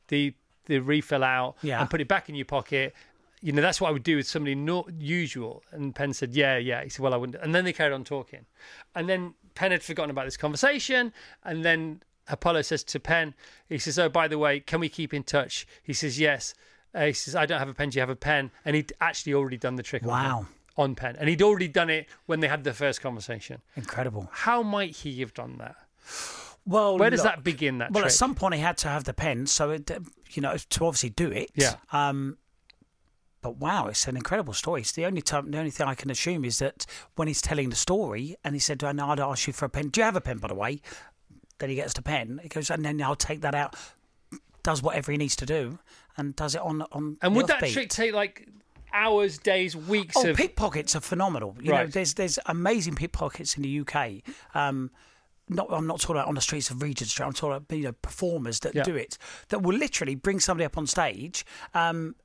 the 0.09 0.33
the 0.65 0.79
refill 0.79 1.23
out, 1.23 1.55
Yeah. 1.63 1.81
and 1.81 1.89
put 1.89 1.99
it 2.01 2.07
back 2.07 2.29
in 2.29 2.35
your 2.35 2.45
pocket. 2.45 2.93
You 3.41 3.51
know, 3.51 3.61
that's 3.61 3.81
what 3.81 3.89
I 3.89 3.91
would 3.91 4.03
do 4.03 4.17
with 4.17 4.27
somebody 4.27 4.53
not 4.55 4.91
usual. 4.99 5.63
And 5.71 5.95
Penn 5.95 6.13
said, 6.13 6.33
"Yeah, 6.35 6.57
yeah." 6.57 6.83
He 6.83 6.89
said, 6.89 7.01
"Well, 7.01 7.13
I 7.13 7.17
wouldn't." 7.17 7.41
And 7.43 7.53
then 7.55 7.65
they 7.65 7.73
carried 7.73 7.93
on 7.93 8.03
talking, 8.03 8.45
and 8.95 9.09
then 9.09 9.33
Penn 9.55 9.71
had 9.71 9.81
forgotten 9.83 10.11
about 10.11 10.25
this 10.25 10.37
conversation, 10.37 11.11
and 11.43 11.65
then 11.65 12.03
Apollo 12.27 12.61
says 12.63 12.83
to 12.85 12.99
Penn, 12.99 13.33
he 13.67 13.77
says, 13.79 13.97
"Oh, 13.97 14.09
by 14.09 14.27
the 14.27 14.37
way, 14.37 14.59
can 14.59 14.79
we 14.79 14.89
keep 14.89 15.13
in 15.13 15.23
touch?" 15.23 15.65
He 15.81 15.93
says, 15.93 16.19
"Yes." 16.19 16.53
Uh, 16.93 17.05
he 17.07 17.13
says, 17.13 17.35
"I 17.35 17.45
don't 17.45 17.59
have 17.59 17.69
a 17.69 17.73
pen. 17.73 17.89
Do 17.89 17.95
you 17.97 18.01
have 18.01 18.09
a 18.09 18.15
pen?" 18.15 18.51
And 18.63 18.75
he'd 18.75 18.93
actually 19.01 19.33
already 19.33 19.57
done 19.57 19.75
the 19.75 19.83
trick. 19.83 20.03
on 20.03 20.09
Wow. 20.09 20.37
Penn- 20.39 20.47
On 20.77 20.95
Penn, 20.95 21.15
and 21.19 21.27
he'd 21.27 21.41
already 21.41 21.67
done 21.67 21.89
it 21.89 22.07
when 22.27 22.39
they 22.39 22.47
had 22.47 22.63
the 22.63 22.73
first 22.73 23.01
conversation. 23.01 23.61
Incredible. 23.75 24.29
How 24.31 24.63
might 24.63 24.95
he 24.97 25.19
have 25.19 25.33
done 25.33 25.57
that? 25.57 25.75
Well, 26.65 26.97
Where 26.97 27.09
does 27.09 27.23
look, 27.23 27.35
that 27.35 27.43
begin? 27.43 27.79
That 27.79 27.91
well, 27.91 28.03
trick? 28.03 28.11
at 28.11 28.15
some 28.15 28.35
point 28.35 28.53
he 28.55 28.61
had 28.61 28.77
to 28.79 28.87
have 28.87 29.03
the 29.03 29.13
pen, 29.13 29.47
so 29.47 29.71
it, 29.71 29.91
you 30.31 30.41
know, 30.41 30.55
to 30.57 30.85
obviously 30.85 31.09
do 31.09 31.29
it. 31.31 31.49
Yeah. 31.55 31.75
Um, 31.91 32.37
but 33.41 33.57
wow, 33.57 33.87
it's 33.87 34.07
an 34.07 34.15
incredible 34.15 34.53
story. 34.53 34.81
It's 34.81 34.91
the 34.91 35.05
only 35.05 35.21
time, 35.21 35.51
the 35.51 35.57
only 35.57 35.71
thing 35.71 35.87
I 35.87 35.95
can 35.95 36.09
assume 36.11 36.45
is 36.45 36.59
that 36.59 36.85
when 37.15 37.27
he's 37.27 37.41
telling 37.41 37.69
the 37.69 37.75
story 37.75 38.35
and 38.43 38.53
he 38.55 38.59
said, 38.59 38.83
"I 38.83 38.91
know 38.91 39.07
I'd 39.09 39.19
ask 39.19 39.47
you 39.47 39.53
for 39.53 39.65
a 39.65 39.69
pen. 39.69 39.89
Do 39.89 39.99
you 40.01 40.05
have 40.05 40.15
a 40.15 40.21
pen, 40.21 40.37
by 40.37 40.47
the 40.47 40.55
way?" 40.55 40.81
Then 41.59 41.69
he 41.69 41.75
gets 41.75 41.93
the 41.93 42.01
pen. 42.01 42.39
He 42.41 42.49
goes, 42.49 42.69
and 42.69 42.83
then 42.85 43.01
I'll 43.01 43.15
take 43.15 43.41
that 43.41 43.53
out. 43.55 43.75
Does 44.63 44.81
whatever 44.83 45.11
he 45.11 45.17
needs 45.17 45.35
to 45.37 45.45
do, 45.45 45.79
and 46.17 46.35
does 46.35 46.53
it 46.55 46.61
on 46.61 46.83
on. 46.91 47.17
and 47.21 47.35
would 47.35 47.47
that 47.47 47.67
trick 47.69 47.89
take 47.89 48.13
like 48.13 48.47
hours, 48.93 49.37
days, 49.37 49.75
weeks 49.75 50.15
Oh, 50.17 50.29
of? 50.29 50.37
pickpockets 50.37 50.95
are 50.95 50.99
phenomenal. 51.01 51.55
You 51.61 51.71
know, 51.71 51.87
there's 51.87 52.13
there's 52.13 52.37
amazing 52.45 52.95
pickpockets 52.95 53.57
in 53.57 53.63
the 53.63 53.79
UK. 53.79 54.21
Um, 54.53 54.91
not, 55.49 55.67
I'm 55.71 55.87
not 55.87 55.99
talking 55.99 56.15
about 56.17 56.27
on 56.27 56.35
the 56.35 56.41
streets 56.41 56.69
of 56.69 56.81
Regent 56.81 57.09
Street. 57.09 57.25
I'm 57.25 57.33
talking 57.33 57.57
about 57.57 57.75
you 57.75 57.83
know 57.85 57.91
performers 57.91 58.59
that 58.61 58.75
Yeah. 58.75 58.83
do 58.83 58.95
it 58.95 59.17
that 59.49 59.63
will 59.63 59.75
literally 59.75 60.13
bring 60.15 60.39
somebody 60.39 60.65
up 60.65 60.77
on 60.77 60.85
stage. 60.87 61.43
Um, 61.73 62.15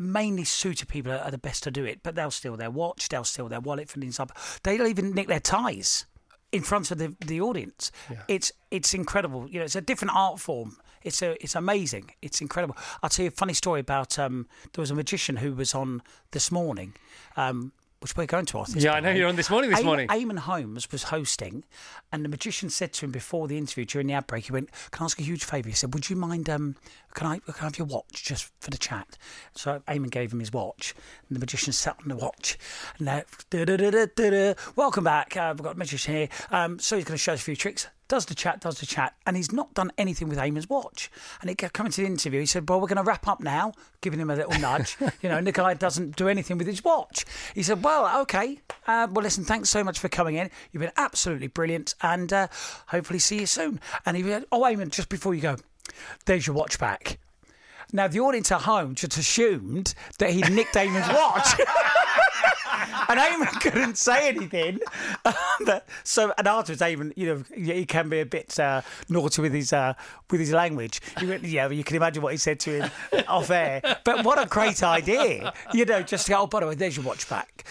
mainly 0.00 0.44
suited 0.44 0.88
people 0.88 1.12
are, 1.12 1.30
the 1.30 1.38
best 1.38 1.62
to 1.64 1.70
do 1.70 1.84
it, 1.84 2.00
but 2.02 2.14
they'll 2.14 2.30
steal 2.30 2.56
their 2.56 2.70
watch, 2.70 3.08
they'll 3.08 3.24
steal 3.24 3.48
their 3.48 3.60
wallet 3.60 3.88
from 3.88 4.02
inside. 4.02 4.30
They'll 4.62 4.86
even 4.86 5.12
nick 5.12 5.28
their 5.28 5.40
ties 5.40 6.06
in 6.52 6.62
front 6.62 6.90
of 6.90 6.98
the, 6.98 7.14
the 7.24 7.40
audience. 7.40 7.92
It's 8.26 8.52
it's 8.70 8.94
incredible. 8.94 9.48
You 9.48 9.60
know, 9.60 9.64
it's 9.64 9.76
a 9.76 9.80
different 9.80 10.14
art 10.14 10.40
form. 10.40 10.76
It's 11.02 11.22
a 11.22 11.42
it's 11.42 11.54
amazing. 11.54 12.10
It's 12.22 12.40
incredible. 12.40 12.76
I'll 13.02 13.10
tell 13.10 13.24
you 13.24 13.28
a 13.28 13.32
funny 13.32 13.54
story 13.54 13.80
about 13.80 14.18
um, 14.18 14.48
there 14.72 14.82
was 14.82 14.90
a 14.90 14.94
magician 14.94 15.36
who 15.36 15.54
was 15.54 15.74
on 15.74 16.02
this 16.32 16.50
morning. 16.50 16.94
Um, 17.36 17.72
which 18.00 18.16
we're 18.16 18.26
going 18.26 18.46
to 18.46 18.58
ask. 18.58 18.74
Yeah, 18.76 18.94
I 18.94 19.00
know 19.00 19.10
you're 19.10 19.28
on 19.28 19.36
This 19.36 19.50
Morning 19.50 19.68
this 19.70 19.82
morning. 19.82 20.08
Eamonn 20.08 20.38
Holmes 20.38 20.90
was 20.90 21.04
hosting, 21.04 21.64
and 22.10 22.24
the 22.24 22.30
magician 22.30 22.70
said 22.70 22.94
to 22.94 23.04
him 23.04 23.12
before 23.12 23.46
the 23.46 23.58
interview 23.58 23.84
during 23.84 24.06
the 24.06 24.14
ad 24.14 24.26
break, 24.26 24.46
he 24.46 24.52
went, 24.52 24.70
"Can 24.90 25.02
I 25.02 25.04
ask 25.04 25.18
a 25.20 25.22
huge 25.22 25.44
favour?" 25.44 25.68
He 25.68 25.74
said, 25.74 25.92
"Would 25.92 26.08
you 26.08 26.16
mind? 26.16 26.48
Um, 26.48 26.76
can 27.12 27.26
I 27.26 27.38
can 27.40 27.54
I 27.60 27.64
have 27.64 27.76
your 27.76 27.86
watch 27.86 28.24
just 28.24 28.50
for 28.60 28.70
the 28.70 28.78
chat?" 28.78 29.18
So 29.54 29.82
Eamonn 29.86 30.10
gave 30.10 30.32
him 30.32 30.40
his 30.40 30.50
watch, 30.50 30.94
and 31.28 31.36
the 31.36 31.40
magician 31.40 31.74
sat 31.74 31.96
on 32.02 32.08
the 32.08 32.16
watch. 32.16 32.58
And 32.98 33.06
now, 33.06 34.54
welcome 34.76 35.04
back. 35.04 35.36
Uh, 35.36 35.52
we've 35.54 35.62
got 35.62 35.74
a 35.74 35.78
magician 35.78 36.14
here. 36.14 36.28
Um, 36.50 36.78
so 36.78 36.96
he's 36.96 37.04
going 37.04 37.16
to 37.16 37.22
show 37.22 37.34
us 37.34 37.40
a 37.40 37.44
few 37.44 37.56
tricks. 37.56 37.86
Does 38.10 38.26
the 38.26 38.34
chat, 38.34 38.58
does 38.58 38.80
the 38.80 38.86
chat, 38.86 39.14
and 39.24 39.36
he's 39.36 39.52
not 39.52 39.72
done 39.72 39.92
anything 39.96 40.28
with 40.28 40.36
Eamonn's 40.36 40.68
watch. 40.68 41.12
And 41.40 41.48
it 41.48 41.58
kept 41.58 41.74
coming 41.74 41.92
to 41.92 42.00
the 42.00 42.08
interview. 42.08 42.40
He 42.40 42.46
said, 42.46 42.68
"Well, 42.68 42.80
we're 42.80 42.88
going 42.88 42.96
to 42.96 43.04
wrap 43.04 43.28
up 43.28 43.38
now," 43.38 43.72
giving 44.00 44.18
him 44.18 44.30
a 44.30 44.34
little 44.34 44.58
nudge. 44.58 44.96
you 45.22 45.28
know, 45.28 45.36
and 45.36 45.46
the 45.46 45.52
guy 45.52 45.74
doesn't 45.74 46.16
do 46.16 46.26
anything 46.26 46.58
with 46.58 46.66
his 46.66 46.82
watch. 46.82 47.24
He 47.54 47.62
said, 47.62 47.84
"Well, 47.84 48.20
okay. 48.22 48.58
Uh, 48.84 49.06
well, 49.12 49.22
listen, 49.22 49.44
thanks 49.44 49.70
so 49.70 49.84
much 49.84 50.00
for 50.00 50.08
coming 50.08 50.34
in. 50.34 50.50
You've 50.72 50.80
been 50.80 50.90
absolutely 50.96 51.46
brilliant, 51.46 51.94
and 52.02 52.32
uh, 52.32 52.48
hopefully 52.88 53.20
see 53.20 53.38
you 53.38 53.46
soon." 53.46 53.78
And 54.04 54.16
he 54.16 54.24
went, 54.24 54.48
"Oh, 54.50 54.62
Eamonn, 54.62 54.90
just 54.90 55.08
before 55.08 55.36
you 55.36 55.42
go, 55.42 55.54
there's 56.24 56.48
your 56.48 56.56
watch 56.56 56.80
back." 56.80 57.20
Now, 57.92 58.08
the 58.08 58.18
audience 58.18 58.50
at 58.50 58.62
home 58.62 58.96
just 58.96 59.16
assumed 59.18 59.94
that 60.18 60.30
he'd 60.30 60.50
nicked 60.50 60.74
Eamonn's 60.74 61.14
watch. 61.14 61.60
and 63.08 63.18
Eamonn 63.20 63.60
couldn't 63.60 63.98
say 63.98 64.28
anything. 64.28 64.78
but, 65.64 65.86
so, 66.04 66.32
and 66.38 66.46
afterwards, 66.46 66.82
Eamonn, 66.82 67.12
you 67.16 67.26
know, 67.26 67.44
he 67.54 67.84
can 67.84 68.08
be 68.08 68.20
a 68.20 68.26
bit 68.26 68.58
uh, 68.58 68.82
naughty 69.08 69.42
with 69.42 69.52
his 69.52 69.72
uh, 69.72 69.94
with 70.30 70.40
his 70.40 70.52
language. 70.52 71.00
Went, 71.22 71.44
yeah, 71.44 71.68
you 71.68 71.84
can 71.84 71.96
imagine 71.96 72.22
what 72.22 72.32
he 72.32 72.38
said 72.38 72.60
to 72.60 72.82
him 72.82 72.90
off 73.28 73.50
air. 73.50 73.80
But 74.04 74.24
what 74.24 74.42
a 74.42 74.46
great 74.46 74.82
idea, 74.82 75.52
you 75.72 75.84
know, 75.84 76.02
just 76.02 76.26
to 76.26 76.32
go, 76.32 76.40
oh, 76.42 76.46
by 76.46 76.60
the 76.60 76.66
way, 76.66 76.74
there's 76.74 76.96
your 76.96 77.04
watch 77.06 77.28
back. 77.28 77.64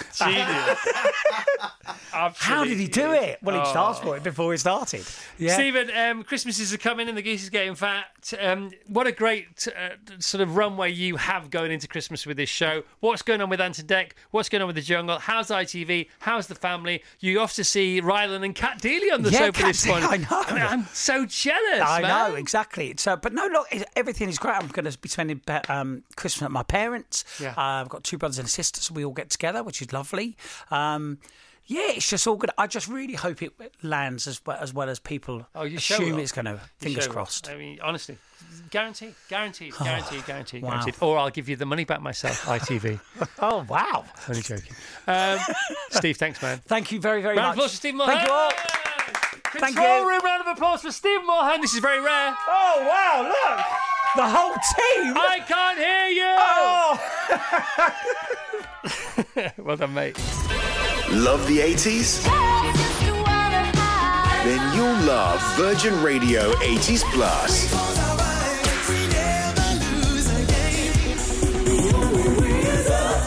How 2.11 2.63
did 2.63 2.77
he 2.77 2.87
do 2.87 3.11
it? 3.11 3.39
Well, 3.41 3.55
he 3.55 3.61
just 3.61 3.75
asked 3.75 4.03
for 4.03 4.17
it 4.17 4.23
before 4.23 4.51
he 4.51 4.57
started. 4.57 5.05
Yeah. 5.37 5.53
Stephen, 5.55 5.89
um, 5.95 6.23
Christmases 6.23 6.73
are 6.73 6.77
coming 6.77 7.07
and 7.09 7.17
the 7.17 7.21
geese 7.21 7.43
is 7.43 7.49
getting 7.49 7.75
fat. 7.75 8.05
Um, 8.39 8.71
what 8.87 9.07
a 9.07 9.11
great 9.11 9.67
uh, 9.67 9.95
sort 10.19 10.41
of 10.41 10.55
runway 10.57 10.91
you 10.91 11.15
have 11.17 11.49
going 11.49 11.71
into 11.71 11.87
Christmas 11.87 12.25
with 12.25 12.37
this 12.37 12.49
show. 12.49 12.83
What's 12.99 13.21
going 13.21 13.41
on 13.41 13.49
with 13.49 13.61
Ant 13.61 13.79
and 13.79 13.87
Dec? 13.87 14.11
What's 14.31 14.49
going 14.49 14.61
on 14.61 14.67
with 14.67 14.75
the 14.75 14.81
jungle? 14.81 15.19
How's 15.19 15.47
ITV? 15.47 16.07
How's 16.19 16.47
the 16.47 16.55
family? 16.55 17.03
You 17.19 17.39
off 17.39 17.55
to 17.55 17.63
see 17.63 18.01
Rylan 18.01 18.43
and 18.43 18.53
Cat 18.55 18.79
Deeley 18.81 19.13
on 19.13 19.21
the 19.21 19.31
Yeah, 19.31 19.39
show 19.39 19.45
for 19.47 19.59
Cat 19.61 19.67
this 19.67 19.87
one. 19.87 20.03
I 20.03 20.17
know. 20.17 20.53
mean, 20.53 20.63
I'm 20.63 20.85
so 20.93 21.25
jealous. 21.25 21.81
I 21.81 22.01
man. 22.01 22.31
know 22.31 22.35
exactly. 22.35 22.93
So, 22.97 23.15
but 23.15 23.33
no, 23.33 23.45
look, 23.47 23.67
everything 23.95 24.29
is 24.29 24.37
great. 24.37 24.55
I'm 24.55 24.67
going 24.67 24.85
to 24.89 24.97
be 24.97 25.09
spending 25.09 25.41
um, 25.69 26.03
Christmas 26.15 26.43
at 26.45 26.51
my 26.51 26.63
parents. 26.63 27.23
Yeah. 27.39 27.49
Uh, 27.57 27.81
I've 27.81 27.89
got 27.89 28.03
two 28.03 28.17
brothers 28.17 28.39
and 28.39 28.47
a 28.47 28.51
sister, 28.51 28.81
so 28.81 28.93
we 28.93 29.05
all 29.05 29.13
get 29.13 29.29
together, 29.29 29.63
which 29.63 29.81
is 29.81 29.93
lovely. 29.93 30.35
Um, 30.71 31.19
yeah, 31.69 31.91
it's 31.91 32.09
just 32.09 32.25
all 32.25 32.35
good. 32.35 32.49
I 32.57 32.65
just 32.65 32.87
really 32.87 33.13
hope 33.13 33.43
it 33.43 33.53
lands 33.83 34.25
as 34.25 34.41
well 34.43 34.57
as, 34.59 34.73
well 34.73 34.89
as 34.89 34.97
people 34.97 35.45
Oh, 35.53 35.63
you 35.63 35.77
assume 35.77 36.17
it's 36.17 36.31
going 36.31 36.45
to. 36.45 36.59
Fingers 36.79 37.07
crossed. 37.07 37.47
I 37.47 37.55
mean, 37.55 37.77
honestly, 37.83 38.17
guaranteed, 38.71 39.13
guaranteed, 39.29 39.73
guaranteed, 39.83 40.25
guaranteed, 40.25 40.63
wow. 40.63 40.71
guaranteed. 40.71 40.95
Or 40.99 41.19
I'll 41.19 41.29
give 41.29 41.47
you 41.47 41.55
the 41.55 41.67
money 41.67 41.85
back 41.85 42.01
myself, 42.01 42.41
ITV. 42.45 42.99
Oh 43.41 43.65
wow! 43.69 44.03
Only 44.27 44.41
joking. 44.41 44.73
Um, 45.07 45.39
Steve, 45.91 46.17
thanks, 46.17 46.41
man. 46.41 46.59
Thank 46.65 46.91
you 46.91 46.99
very 46.99 47.21
very 47.21 47.37
Round 47.37 47.51
of 47.51 47.57
much. 47.57 47.57
applause 47.57 47.71
for 47.71 47.77
Steve 47.77 47.95
Thank 47.97 48.27
you 48.27 48.33
all. 48.33 48.51
Control 49.43 49.73
Thank 49.73 49.77
you. 49.77 50.09
room 50.09 50.21
round 50.23 50.41
of 50.41 50.47
applause 50.47 50.81
for 50.81 50.91
Steve 50.91 51.21
Mulhern. 51.21 51.61
This 51.61 51.73
is 51.73 51.79
very 51.79 52.01
rare. 52.01 52.35
Oh 52.47 52.85
wow! 52.85 53.23
Look, 53.29 53.65
the 54.15 54.27
whole 54.27 54.51
team. 54.51 55.13
I 55.15 55.39
can't 55.47 55.77
hear 55.77 56.07
you. 56.09 56.35
Oh. 59.37 59.53
well 59.63 59.77
done, 59.77 59.93
mate. 59.93 60.17
Love 61.11 61.47
the 61.47 61.57
80s? 61.59 62.23
Then 64.43 64.75
you'll 64.75 65.07
love 65.07 65.41
Virgin 65.57 66.01
Radio 66.03 66.53
80s 66.53 67.03
Plus. 67.11 67.73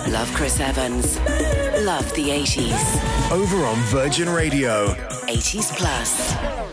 Love 0.09 0.33
Chris 0.33 0.61
Evans. 0.61 1.19
Love 1.85 2.09
the 2.15 2.29
80s. 2.29 3.33
Over 3.33 3.65
on 3.67 3.77
Virgin 3.87 4.29
Radio. 4.29 4.95
80s 5.27 5.77
Plus. 5.77 6.73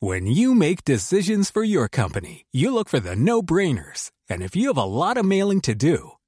When 0.00 0.26
you 0.26 0.54
make 0.54 0.84
decisions 0.84 1.48
for 1.48 1.64
your 1.64 1.88
company, 1.88 2.44
you 2.52 2.70
look 2.70 2.90
for 2.90 3.00
the 3.00 3.16
no 3.16 3.40
brainers. 3.40 4.10
And 4.28 4.42
if 4.42 4.54
you 4.54 4.68
have 4.68 4.76
a 4.76 4.84
lot 4.84 5.16
of 5.16 5.24
mailing 5.24 5.62
to 5.62 5.74
do, 5.74 6.15